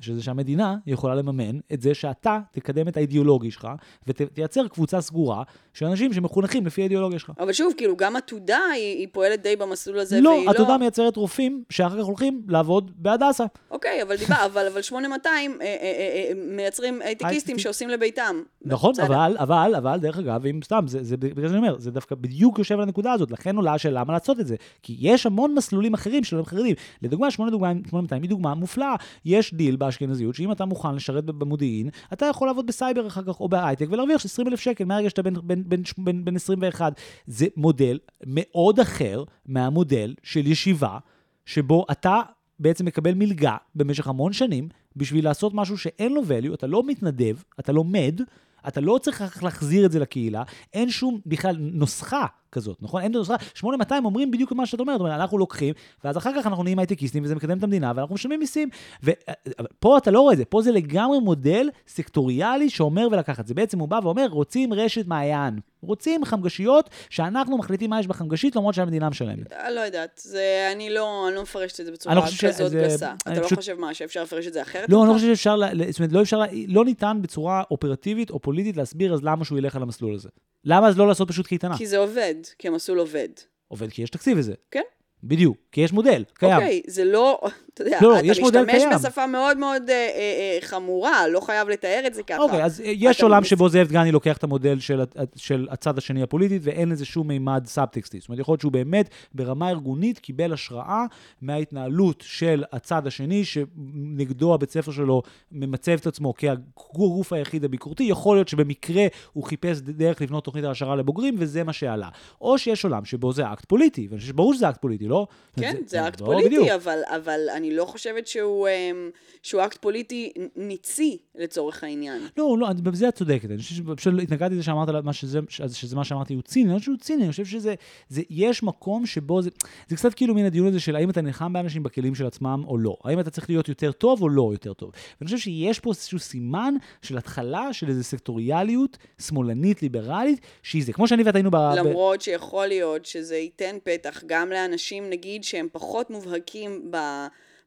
[0.00, 3.68] שזה שהמדינה יכולה לממן את זה שאתה תקדם את האידיאולוגיה שלך
[4.06, 5.42] ותייצר קבוצה סגורה
[5.74, 7.32] של אנשים שמחונכים לפי האידיאולוגיה שלך.
[7.38, 10.76] אבל שוב, כאילו, גם עתודה היא, היא פועלת די במסלול הזה, לא, והיא עתודה לא...
[10.76, 13.44] מייצרת רופאים שאחר כך הולכים לעבוד בהדסה.
[13.70, 17.58] אוקיי, אבל דיבר, אבל, אבל 8200 אה, אה, אה, מייצרים הייטקיסטים.
[17.58, 18.42] שעושים לביתם.
[18.64, 18.92] נכון.
[19.06, 22.58] אבל, אבל, אבל, דרך אגב, אם סתם, זה, זה בגלל שאני אומר, זה דווקא בדיוק
[22.58, 24.56] יושב על הנקודה הזאת, לכן עולה השאלה למה לעשות את זה.
[24.82, 26.74] כי יש המון מסלולים אחרים של חרדים.
[27.02, 28.94] לדוגמה, 8200 היא דוגמה מופלאה.
[29.24, 33.48] יש דיל באשכנזיות, שאם אתה מוכן לשרת במודיעין, אתה יכול לעבוד בסייבר אחר כך או
[33.48, 37.00] בהייטק ולהרוויח 20 אלף שקל מהרגע שאתה בן, בן, בן, בן, בן 21.
[37.26, 40.98] זה מודל מאוד אחר מהמודל של ישיבה,
[41.46, 42.20] שבו אתה
[42.58, 47.36] בעצם מקבל מלגה במשך המון שנים בשביל לעשות משהו שאין לו value, אתה לא מתנדב,
[47.60, 48.20] אתה לומד,
[48.68, 52.26] אתה לא צריך להחזיר את זה לקהילה, אין שום בכלל נוסחה
[52.56, 53.02] כזאת, נכון?
[53.02, 56.78] אין נוסחה, 8200 אומרים בדיוק מה שאת אומרת, אנחנו לוקחים, ואז אחר כך אנחנו נהיים
[56.78, 58.68] הייטקיסטים וזה מקדם את המדינה, ואנחנו משלמים מיסים.
[59.02, 63.46] ופה אתה לא רואה את זה, פה זה לגמרי מודל סקטוריאלי שאומר ולקחת.
[63.46, 68.56] זה בעצם הוא בא ואומר, רוצים רשת מעיין, רוצים חמגשיות, שאנחנו מחליטים מה יש בחמגשית,
[68.56, 69.52] למרות שהמדינה משלמת.
[69.52, 72.80] אני לא יודעת, זה, אני לא, אני לא מפרשת את זה בצורה לא כזאת שזה-
[72.84, 73.12] גסה.
[73.22, 74.88] אתה לא פשוט- חושב מה, שאפשר לפרש את זה אחרת?
[74.90, 75.14] לא, אני לא?
[75.14, 75.56] חושב שאפשר,
[75.90, 79.76] זאת אומרת, לא אפשר, לא ניתן בצורה אופרטיבית או פוליטית להסביר אז למה שהוא ילך
[79.76, 80.28] על המסלול הזה.
[80.66, 81.78] למה אז לא לעשות פשוט קייטנה?
[81.78, 83.28] כי זה עובד, כי המסלול עובד.
[83.68, 84.54] עובד כי יש תקציב לזה.
[84.70, 84.82] כן.
[85.28, 86.52] בדיוק, כי יש מודל, קיים.
[86.54, 87.40] אוקיי, זה לא,
[87.74, 88.26] אתה יודע, לא, אתה
[88.62, 89.04] משתמש.
[89.04, 92.38] בשפה מאוד מאוד אה, אה, אה, חמורה, לא חייב לתאר את זה ככה.
[92.42, 95.04] אוקיי, אז אה, יש עולם מס- שבו זאב דגני לוקח את המודל של, ה-
[95.36, 98.18] של הצד השני הפוליטית, ואין לזה שום מימד סאבטקסטי.
[98.20, 101.04] זאת אומרת, יכול להיות שהוא באמת ברמה ארגונית קיבל השראה
[101.42, 105.22] מההתנהלות של הצד השני, שנגדו הבית ספר שלו
[105.52, 108.04] ממצב את עצמו כגוף היחיד הביקורתי.
[108.04, 112.08] יכול להיות שבמקרה הוא חיפש דרך לבנות תוכנית העשרה לבוגרים, וזה מה שעלה.
[112.40, 115.26] או שיש עולם שבו זה אקט פוליטי, ואני חושב שברור שזה אקט פוליטי, לא לא?
[115.60, 116.42] כן, זה, לא אקט בדיוק.
[116.42, 119.10] פוליטי, אבל, אבל אני לא חושבת שהוא, אמ,
[119.42, 122.22] שהוא אקט פוליטי ניצי לצורך העניין.
[122.36, 123.50] לא, לא, בזה את צודקת.
[123.50, 125.38] אני חושב שפשוט התנגדתי לזה שאמרת מה שזה,
[125.72, 127.74] שזה מה שאמרתי הוא ציני, אני לא חושב שהוא ציני, אני חושב שזה,
[128.08, 129.50] זה, יש מקום שבו זה,
[129.88, 132.78] זה קצת כאילו מן הדיון הזה של האם אתה נלחם באנשים בכלים של עצמם או
[132.78, 132.96] לא.
[133.04, 134.90] האם אתה צריך להיות יותר טוב או לא יותר טוב.
[135.20, 140.92] ואני חושב שיש פה איזשהו סימן של התחלה של איזו סקטוריאליות שמאלנית, ליברלית, שהיא זה.
[140.92, 141.56] כמו שאני ואתה היינו ב...
[141.56, 146.96] ב- למרות שיכול להיות שזה ייתן פתח גם לאנשים, נגיד, שהם פחות מובהקים ב...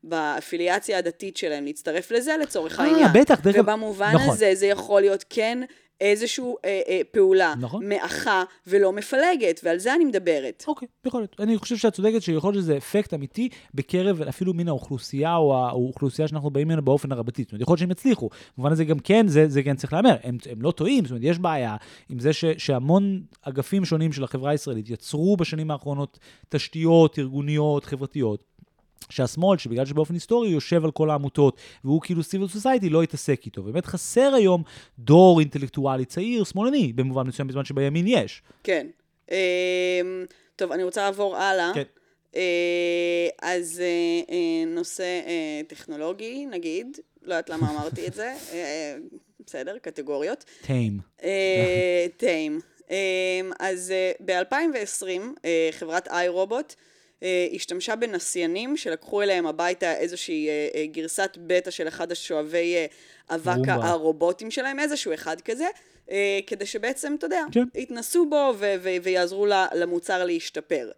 [0.04, 3.08] באפיליאציה הדתית שלהם, להצטרף לזה לצורך אה, העניין.
[3.14, 4.30] בטח, דרך אגב, ובמובן נכון.
[4.34, 5.60] הזה זה יכול להיות כן
[6.02, 7.90] איזושהי אה, אה, פעולה נכון.
[7.90, 10.64] מאחה ולא מפלגת, ועל זה אני מדברת.
[10.68, 11.36] אוקיי, יכול להיות.
[11.40, 16.28] אני חושב שאת צודקת שיכול להיות שזה אפקט אמיתי בקרב אפילו מן האוכלוסייה או האוכלוסייה
[16.28, 17.44] שאנחנו באים ממנה באופן הרבתי.
[17.44, 18.30] זאת אומרת, יכול להיות שהם יצליחו.
[18.58, 20.16] במובן הזה גם כן, זה, זה כן צריך להיאמר.
[20.24, 21.76] הם, הם לא טועים, זאת אומרת, יש בעיה
[22.10, 26.20] עם זה ש, שהמון אגפים שונים של החברה הישראלית יצרו בשנים האחרונות
[26.50, 28.44] תשתיות ארגוניות, חברתיות.
[29.10, 33.42] שהשמאל, שבגלל שבאופן היסטורי הוא יושב על כל העמותות, והוא כאילו civil society, לא יתעסק
[33.46, 33.64] איתו.
[33.64, 34.64] באמת חסר היום
[35.00, 38.42] דור אינטלקטואלי צעיר, שמאלני, במובן מסוים, בזמן שבימין יש.
[38.64, 38.88] כן.
[39.32, 40.02] אה,
[40.56, 41.72] טוב, אני רוצה לעבור הלאה.
[41.76, 41.84] כן.
[42.36, 45.22] אה, אז אה, אה, נושא
[45.68, 48.36] טכנולוגי, נגיד, לא יודעת למה אמרתי את זה,
[49.46, 50.46] בסדר, קטגוריות.
[50.62, 51.00] טיים.
[52.18, 52.60] טיים.
[52.92, 53.94] אה, אז
[54.26, 56.12] ב-2020 חברת iRobot
[56.52, 56.89] אה,
[57.56, 62.86] השתמשה בנסיינים שלקחו אליהם הביתה איזושהי אה, אה, גרסת בטא של אחד השואבי אה,
[63.36, 63.68] אבק.
[63.68, 65.68] הרובוטים שלהם, איזשהו אחד כזה,
[66.12, 67.64] אה, כדי שבעצם, אתה יודע, כן.
[67.76, 70.92] יתנסו בו ו- ו- ויעזרו למוצר להשתפר.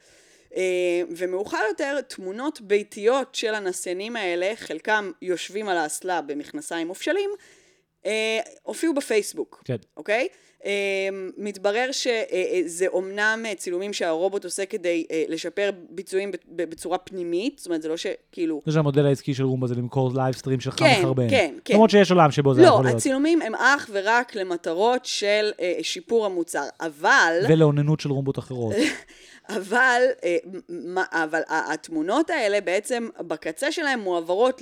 [0.55, 0.61] אה,
[1.09, 7.29] ומאוחר יותר, תמונות ביתיות של הנסיינים האלה, חלקם יושבים על האסלה במכנסיים מופשלים,
[8.05, 9.75] אה, הופיעו בפייסבוק, כן.
[9.97, 10.27] אוקיי?
[10.65, 17.67] אה, מתברר שזה אומנם אה, צילומים שהרובוט עושה כדי אה, לשפר ביצועים בצורה פנימית, זאת
[17.67, 18.61] אומרת, זה לא שכאילו...
[18.65, 21.29] זה שהמודל העסקי של רומבה זה למכור live stream שלך כן, מחרבן.
[21.29, 21.73] כן, כן.
[21.73, 22.97] למרות שיש עולם שבו זה לא, יכול להיות.
[22.97, 27.37] הצילומים הם אך ורק למטרות של אה, שיפור המוצר, אבל...
[27.49, 28.73] ולאוננות של רומבות אחרות.
[29.57, 30.37] אבל, אה,
[31.23, 34.61] אבל התמונות האלה בעצם בקצה שלהם מועברות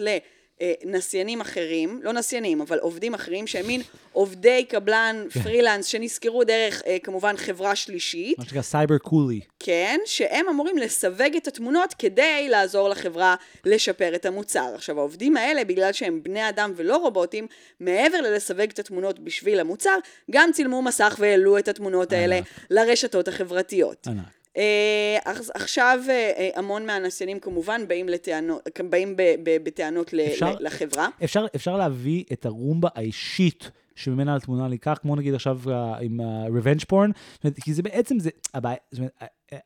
[0.84, 3.82] לנסיינים אחרים, לא נסיינים, אבל עובדים אחרים שהם מין
[4.12, 9.40] עובדי קבלן פרילנס שנשכרו דרך אה, כמובן חברה שלישית, מה שנקרא סייבר קולי.
[9.60, 13.36] כן, שהם אמורים לסווג את התמונות כדי לעזור לחברה
[13.66, 14.72] לשפר את המוצר.
[14.76, 17.48] עכשיו, העובדים האלה, בגלל שהם בני אדם ולא רובוטים,
[17.80, 19.98] מעבר ללסווג את התמונות בשביל המוצר,
[20.32, 22.40] גם צילמו מסך והעלו את התמונות האלה.
[22.70, 24.08] לרשתות החברתיות.
[24.08, 24.39] ענק.
[24.58, 25.18] אה,
[25.54, 31.08] עכשיו אה, אה, המון מהנסיינים כמובן באים, לטענות, באים ב- ב- בטענות אפשר- ל- לחברה.
[31.24, 35.60] אפשר, אפשר להביא את הרומבה האישית שממנה התמונה ניקח, כמו נגיד עכשיו
[36.02, 39.12] עם ה-revenge porn, זאת אומרת, כי זה בעצם, זה, הבעיה, זאת אומרת,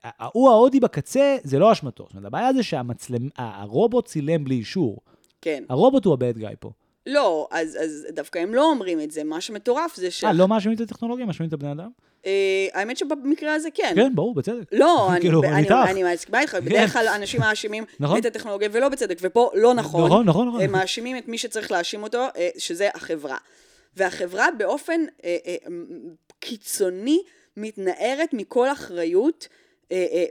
[0.03, 2.03] ההוא ההודי בקצה, זה לא אשמתו.
[2.03, 4.97] זאת אומרת, הבעיה זה שהמצלם, ה- הרובוט צילם בלי אישור.
[5.41, 5.63] כן.
[5.69, 6.71] הרובוט הוא ה-bad guy פה.
[7.07, 9.23] לא, אז, אז דווקא הם לא אומרים את זה.
[9.23, 10.23] מה שמטורף זה ש...
[10.23, 11.89] אה, לא מאשימים את הטכנולוגיה, מאשימים את הבני אדם?
[12.25, 13.93] אה, האמת שבמקרה הזה כן.
[13.95, 14.63] כן, ברור, בצדק.
[14.71, 16.13] לא, אני, כאילו, אני אני, איתך.
[16.13, 16.65] מסכימה כן.
[16.65, 18.17] בדרך כלל אנשים מאשימים נכון.
[18.17, 20.05] את הטכנולוגיה ולא בצדק, ופה לא נכון.
[20.05, 20.61] נכון, נכון, נכון.
[20.61, 23.37] הם מאשימים את מי שצריך להאשים אותו, אה, שזה החברה.
[23.97, 25.37] והחברה באופן אה,
[26.39, 27.21] קיצוני
[27.57, 29.47] מתנערת מכל אחריות.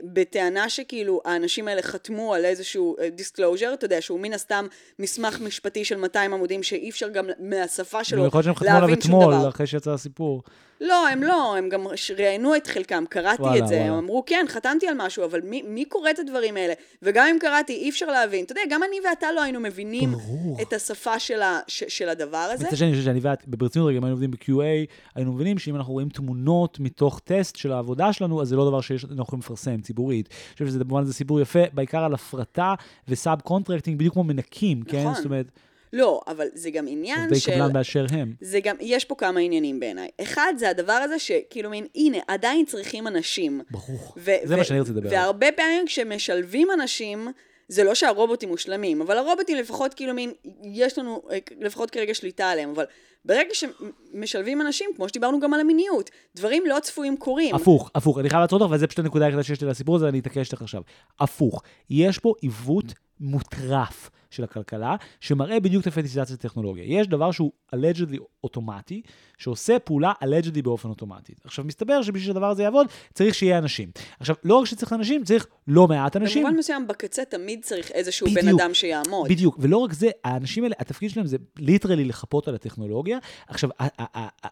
[0.03, 4.67] בטענה שכאילו האנשים האלה חתמו על איזשהו disclosure, אתה יודע, שהוא מן הסתם
[4.99, 8.81] מסמך משפטי של 200 עמודים שאי אפשר גם מהשפה שלו יכול להיות שהם חתמו עליו
[8.81, 9.49] להבין שום אתמול, דבר.
[9.49, 10.43] אחרי שיצא הסיפור.
[10.83, 13.89] לא, הם לא, הם גם ראיינו את חלקם, קראתי וואלה, את זה, וואלה.
[13.89, 16.73] הם אמרו, כן, חתמתי על משהו, אבל מי, מי קורא את הדברים האלה?
[17.01, 18.45] וגם אם קראתי, אי אפשר להבין.
[18.45, 20.57] אתה יודע, גם אני ואתה לא היינו מבינים ברור.
[20.61, 22.65] את השפה של, ה, ש, של הדבר הזה.
[22.67, 25.75] מצד שני, אני חושב שאני ואת, ברצינות רגע, אם היינו עובדים ב-QA, היינו מבינים שאם
[25.75, 29.81] אנחנו רואים תמונות מתוך טסט של העבודה שלנו, אז זה לא דבר שאנחנו יכולים לפרסם
[29.81, 30.29] ציבורית.
[30.29, 32.73] אני חושב שזה במובן הזה סיפור יפה, בעיקר על הפרטה
[33.07, 35.01] ו-subcontracting, בדיוק כמו מנקים, כן?
[35.01, 35.15] נכון.
[35.15, 35.51] זאת אומרת,
[35.93, 37.51] לא, אבל זה גם עניין עובדי של...
[37.51, 38.33] קבלן באשר הם.
[38.41, 40.09] זה גם, יש פה כמה עניינים בעיניי.
[40.21, 43.61] אחד, זה הדבר הזה שכאילו מין, הנה, עדיין צריכים אנשים.
[43.71, 44.13] ברור.
[44.43, 45.09] זה מה שאני רוצה לדבר.
[45.11, 47.27] והרבה פעמים כשמשלבים אנשים,
[47.67, 50.31] זה לא שהרובוטים מושלמים, אבל הרובוטים לפחות כאילו מין,
[50.63, 52.85] יש לנו אה, לפחות כרגע שליטה עליהם, אבל
[53.25, 57.55] ברגע שמשלבים אנשים, כמו שדיברנו גם על המיניות, דברים לא צפויים קורים.
[57.55, 60.19] הפוך, הפוך, אני חייב לעצור אותך, וזה פשוט הנקודה היחידה שיש לי לסיפור הזה, אני
[60.19, 60.81] אתעקש איתך עכשיו.
[61.19, 66.83] הפוך, יש פה עיוות מוטרף של הכלכלה, שמראה בדיוק את הפטיסיזציה הטכנולוגיה.
[66.99, 69.01] יש דבר שהוא allegedly אוטומטי,
[69.37, 71.33] שעושה פעולה allegedly באופן אוטומטי.
[71.43, 73.91] עכשיו, מסתבר שבשביל שהדבר הזה יעבוד, צריך שיהיה אנשים.
[74.19, 76.43] עכשיו, לא רק שצריך אנשים, צריך לא מעט אנשים.
[76.43, 78.61] במובן מסוים, בקצה תמיד צריך איזשהו בן בדיוק.
[78.61, 79.29] אדם שיעמוד.
[79.29, 83.19] בדיוק, ולא רק זה, האנשים האלה, התפקיד שלהם זה ליטרלי לחפות על הטכנולוגיה, טכנולוגיה.
[83.47, 83.69] עכשיו,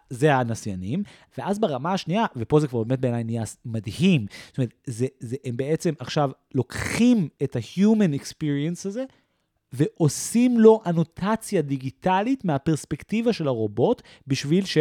[0.10, 1.04] זה הנסיינים,
[1.38, 5.58] ואז ברמה השנייה, ופה זה כבר באמת בעיניי נהיה מדהים, זאת אומרת, זה, זה, הם
[5.58, 8.51] בעצם עכשיו לוקחים את ה-human experience
[8.86, 9.04] הזה,
[9.74, 14.78] ועושים לו אנוטציה דיגיטלית מהפרספקטיבה של הרובוט, בשביל ש...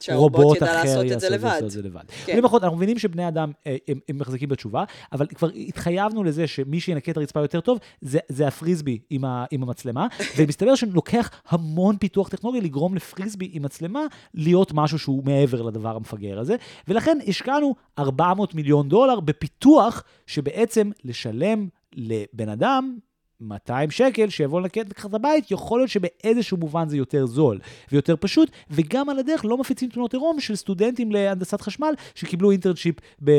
[0.00, 1.60] שהרובוט רובוט ידע אחר לעשות את זה לבד.
[1.64, 2.04] את זה לבד.
[2.26, 2.44] כן.
[2.44, 6.80] אחרות, אנחנו מבינים שבני אדם, אה, הם, הם מחזיקים בתשובה, אבל כבר התחייבנו לזה שמי
[6.80, 10.06] שינקה את הרצפה יותר טוב, זה, זה הפריסבי עם, ה, עם המצלמה,
[10.36, 14.02] ומסתבר שלוקח המון פיתוח טכנולוגי לגרום לפריסבי עם מצלמה
[14.34, 16.56] להיות משהו שהוא מעבר לדבר המפגר הזה,
[16.88, 22.98] ולכן השקענו 400 מיליון דולר בפיתוח שבעצם לשלם לבן אדם
[23.40, 27.58] 200 שקל שיבוא לנקד לך את הבית, יכול להיות שבאיזשהו מובן זה יותר זול
[27.92, 32.94] ויותר פשוט, וגם על הדרך לא מפיצים תמונות עירום של סטודנטים להנדסת חשמל שקיבלו אינטרנשיפ
[33.24, 33.30] ב-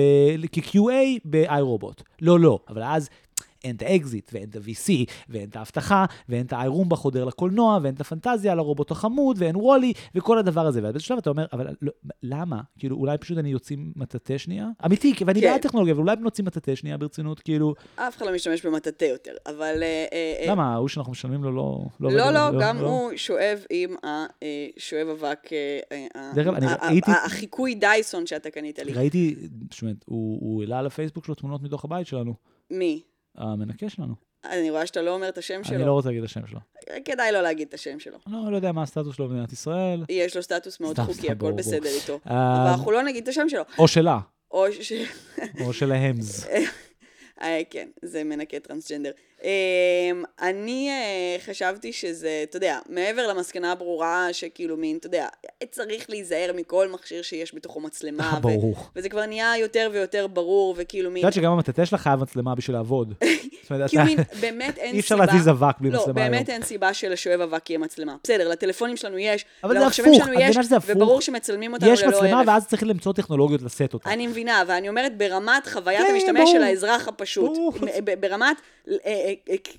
[0.51, 2.03] כ-QA ב-iRobot.
[2.21, 3.09] לא, לא, אבל אז
[3.63, 4.91] אין את האקזיט, ואין את ה-VC,
[5.29, 9.55] ואין את האבטחה, ואין את האיירומבה חודר לקולנוע, ואין את הפנטזיה על הרובוט החמוד, ואין
[9.55, 10.79] WALL-E, וכל הדבר הזה.
[10.79, 11.91] ובאיזשהו שלב אתה אומר, אבל לא,
[12.23, 12.61] למה?
[12.79, 14.67] כאילו, אולי פשוט נוציא מטאטא שנייה?
[14.85, 15.47] אמיתי, ואני כן.
[15.51, 19.31] בעד טכנולוגיה, אבל אולי נוציא מטאטא שנייה ברצינות, כאילו, אף אחד לא משתמש במטאטא יותר,
[19.45, 19.83] אבל...
[19.83, 20.73] אה, אה, אה, למה?
[20.73, 21.85] ההוא שאנחנו משלמים לו לא...
[21.99, 22.33] לא, עובד?
[22.33, 23.95] לא, גם הוא שואב עם
[24.77, 25.79] השואב אבק, אה,
[26.15, 26.31] אה,
[26.81, 28.93] ראיתי- ה- החיקוי דייסון שאתה קנית לי.
[28.93, 29.35] ראיתי,
[29.71, 32.33] זאת אומרת, הוא העלה לפייסבוק שלו תמונות מתוך הבית שלנו,
[32.71, 33.01] מי?
[33.37, 34.13] המנקה שלנו.
[34.45, 35.85] אני רואה שאתה לא אומר את השם אני שלו.
[35.85, 36.59] לא רוצה להגיד את השם שלו.
[37.05, 38.17] כדאי לא להגיד את השם שלו.
[38.27, 41.89] לא, לא יודע מה הסטטוס שלו במדינת ישראל, יש לו סטטוס מאוד חוקי, הכל בסדר
[41.89, 42.19] איתו.
[42.29, 43.63] אה, אבל אנחנו לא נגיד את השם שלו.
[43.77, 44.19] או שלה,
[44.51, 44.93] או ש...
[45.65, 46.47] או שלהמז.
[47.41, 49.11] אה, כן, זה מנקה טרנסג'נדר.
[49.43, 49.49] אה,
[50.41, 55.27] אני אה, חשבתי שזה, אתה יודע, מעבר למסקנה הברורה שכאילו מין, אתה יודע,
[55.71, 58.33] צריך להיזהר מכל מכשיר שיש בתוכו מצלמה.
[58.37, 58.75] ו- ברור.
[58.95, 61.21] וזה כבר נהיה יותר ויותר ברור, וכאילו את מין...
[61.21, 63.13] יודעת שגם המטאטא שלך חייב מצלמה בשביל לעבוד.
[63.87, 65.25] כאילו מין, באמת אין אי אפשר סיבה...
[65.25, 66.31] להזיז אבק בלי לא, מצלמה היום.
[66.31, 68.15] באמת אין סיבה שלשואב אבק יהיה מצלמה.
[68.23, 70.57] בסדר, לטלפונים שלנו יש, למחשבים שלנו את יש?
[70.85, 72.47] וברור שמצלמים אותנו יש ללא מצלמה הרף.
[72.47, 74.09] ואז צריך למצוא טכנולוגיות לשאת אותה.
[74.13, 76.53] אני מבינה, ואני אומרת ברמת חוויית כן, המשתמש ברור.
[76.53, 77.57] של האזרח הפשוט.
[77.57, 77.73] ברור.
[77.81, 78.57] מ- ב- ברמת
[78.87, 79.26] אה, אה, אה,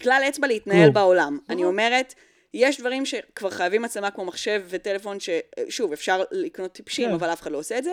[0.02, 0.94] כלל אצבע להתנהל כלום.
[0.94, 1.38] בעולם.
[1.48, 1.68] אני ברור.
[1.68, 2.14] אומרת,
[2.54, 7.14] יש דברים שכבר חייבים מצלמה כמו מחשב וטלפון, ששוב, אפשר לקנות טיפשים, כן.
[7.14, 7.92] אבל אף אחד לא עושה את זה.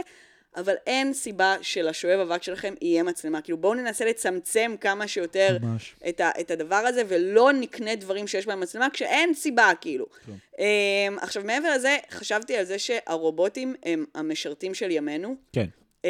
[0.56, 3.42] אבל אין סיבה שלשואב אבק שלכם יהיה מצלמה.
[3.42, 5.96] כאילו בואו ננסה לצמצם כמה שיותר ממש.
[6.10, 10.06] את, ה, את הדבר הזה, ולא נקנה דברים שיש בהם מצלמה, כשאין סיבה, כאילו.
[10.26, 10.38] כלום.
[10.54, 15.36] Um, עכשיו, מעבר לזה, חשבתי על זה שהרובוטים הם המשרתים של ימינו.
[15.54, 15.66] כן.
[16.04, 16.08] Um,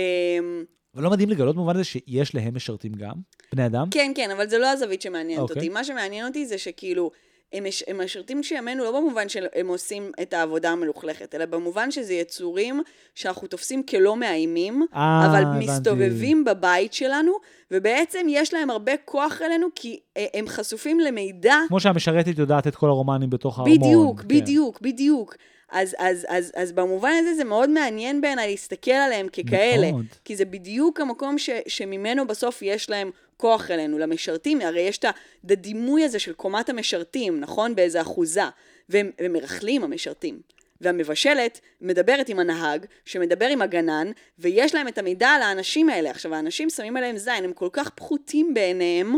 [0.95, 3.13] אבל לא מדהים לגלות במובן הזה שיש להם משרתים גם,
[3.53, 3.87] בני אדם?
[3.91, 5.55] כן, כן, אבל זה לא הזווית שמעניינת אוקיי.
[5.55, 5.69] אותי.
[5.69, 7.11] מה שמעניין אותי זה שכאילו,
[7.53, 11.91] הם, מש- הם משרתים של ימינו לא במובן שהם עושים את העבודה המלוכלכת, אלא במובן
[11.91, 12.81] שזה יצורים
[13.15, 15.65] שאנחנו תופסים כלא מאיימים, אה, אבל הבנתי.
[15.65, 17.31] מסתובבים בבית שלנו,
[17.71, 22.75] ובעצם יש להם הרבה כוח אלינו, כי אה, הם חשופים למידע כמו שהמשרתת יודעת את
[22.75, 23.77] כל הרומנים בתוך הארמון.
[23.77, 24.27] בדיוק, כן.
[24.27, 25.35] בדיוק, בדיוק.
[25.75, 29.91] אז, אז, אז, אז במובן הזה זה מאוד מעניין בעיניי להסתכל עליהם ככאלה.
[29.91, 30.05] מאוד.
[30.25, 34.61] כי זה בדיוק המקום ש, שממנו בסוף יש להם כוח אלינו, למשרתים.
[34.61, 35.05] הרי יש את
[35.51, 37.75] הדימוי הזה של קומת המשרתים, נכון?
[37.75, 38.41] באיזה אחוזה.
[38.89, 40.39] והם, והם מרכלים, המשרתים.
[40.81, 46.09] והמבשלת מדברת עם הנהג, שמדבר עם הגנן, ויש להם את המידע על האנשים האלה.
[46.09, 49.15] עכשיו, האנשים שמים עליהם זין, הם כל כך פחותים בעיניהם,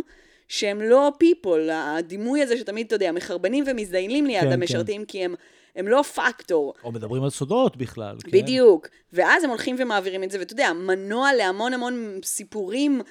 [0.48, 5.36] שהם לא people, הדימוי הזה שתמיד, אתה יודע, מחרבנים ומזדיינים ליד כן, המשרתים, כי הם,
[5.78, 6.74] הם לא פקטור.
[6.84, 8.18] או מדברים על סודות בכלל.
[8.24, 8.32] כן.
[8.32, 8.88] בדיוק.
[9.14, 13.02] ואז הם הולכים ומעבירים את זה, ואתה יודע, מנוע להמון המון סיפורים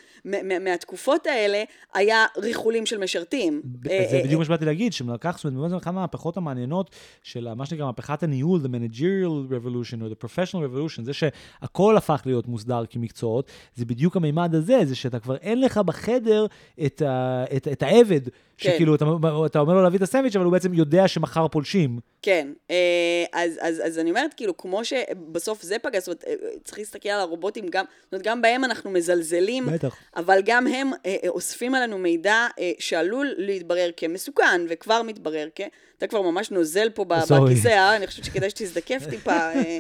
[0.61, 1.65] מהתקופות האלה,
[1.95, 3.63] היה ריחולים של משרתים.
[3.91, 6.91] אה, זה אה, בדיוק מה שבאתי להגיד, שלקח, זאת אומרת, באמת, אחת מהמהפכות המעניינות
[7.23, 12.23] של מה שנקרא מהפכת הניהול, the managerial revolution או the professional revolution, זה שהכל הפך
[12.27, 16.47] להיות מוסדר כמקצועות, זה בדיוק המימד הזה, זה שאתה כבר אין לך בחדר
[16.87, 18.71] את, ה, את, את העבד, כן.
[18.71, 19.05] שכאילו אתה,
[19.47, 21.99] אתה אומר לו להביא את הסנדוויץ', אבל הוא בעצם יודע שמחר פולשים.
[22.23, 26.35] כן, אה, אז, אז, אז אני אומרת, כאילו, כמו שבסוף זה פגע, זאת אומרת, אה,
[26.65, 29.97] צריך להסתכל על הרובוטים גם, זאת אומרת, גם בהם אנחנו מזלזלים, בטח.
[30.17, 35.61] אבל גם הם אה, אה, אוספים עלינו מידע אה, שעלול להתברר כמסוכן, וכבר מתברר כ...
[35.99, 37.51] אתה כבר ממש נוזל פה סורי.
[37.55, 37.97] בכיסא, אה?
[37.97, 39.31] אני חושבת שכדאי שתזדקף טיפה.
[39.55, 39.79] אה,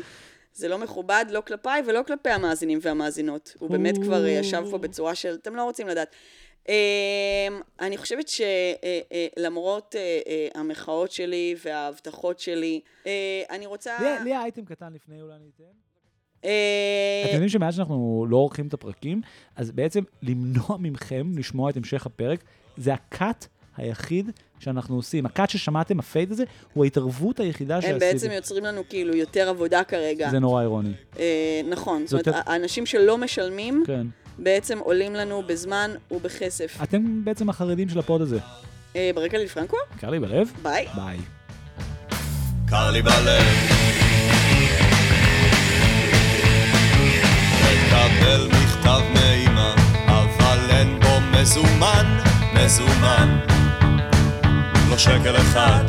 [0.54, 3.54] זה לא מכובד, לא כלפיי ולא כלפי המאזינים והמאזינות.
[3.58, 6.08] הוא באמת כבר אה, ישב פה בצורה של, אתם לא רוצים לדעת.
[6.68, 6.74] אה,
[7.80, 8.28] אני חושבת
[9.36, 9.94] שלמרות
[10.54, 12.80] המחאות שלי וההבטחות שלי,
[13.50, 13.96] אני רוצה...
[14.00, 15.85] לי- לי היה אייטם קטן לפני, אולי אני אתן.
[16.46, 19.20] אה, אתם יודעים שמאז שאנחנו לא עורכים את הפרקים,
[19.56, 22.44] אז בעצם למנוע מכם לשמוע את המשך הפרק,
[22.76, 25.26] זה ה cut היחיד שאנחנו עושים.
[25.26, 26.44] ה cut ששמעתם, ה fade הזה,
[26.74, 27.98] הוא ההתערבות היחידה הם שעשיתי.
[27.98, 30.30] בעצם יוצרים לנו כאילו יותר עבודה כרגע.
[30.30, 30.92] זה נורא אירוני.
[31.18, 34.06] אה, נכון, זאת אומרת, האנשים שלא משלמים, כן.
[34.38, 36.78] בעצם עולים לנו בזמן ובכסף.
[36.82, 38.38] אתם בעצם החרדים של ה pod הזה.
[38.96, 39.76] אה, ברקע לפרנקו?
[40.00, 40.52] קר לי בלב?
[40.62, 40.86] ביי.
[40.96, 41.18] ביי.
[42.68, 44.05] קר לי בלב.
[47.96, 49.74] מקבל מכתב מאמא,
[50.06, 52.18] אבל אין בו מזומן,
[52.52, 53.38] מזומן.
[54.90, 55.84] לא שקל אחד.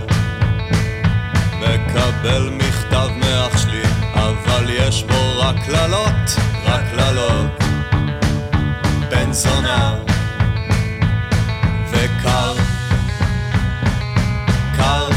[1.60, 3.82] מקבל מכתב מאח שלי,
[4.14, 6.36] אבל יש בו רק קללות,
[6.66, 7.64] רק קללות.
[9.10, 9.95] בן זונה
[11.91, 12.53] וקר,
[14.78, 15.10] קר,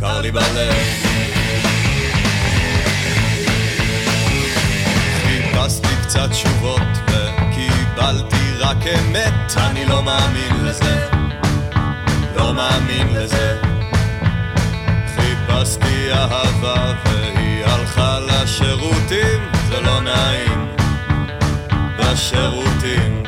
[0.00, 1.07] קר לי בלב.
[6.08, 11.08] קצת תשובות וקיבלתי רק אמת, אני לא מאמין לזה,
[12.36, 13.60] לא מאמין לזה.
[15.16, 20.68] חיפשתי אהבה והיא הלכה לשירותים, זה לא נעים,
[21.98, 23.22] בשירותים.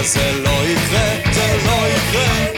[0.00, 2.49] Nase leugre, der.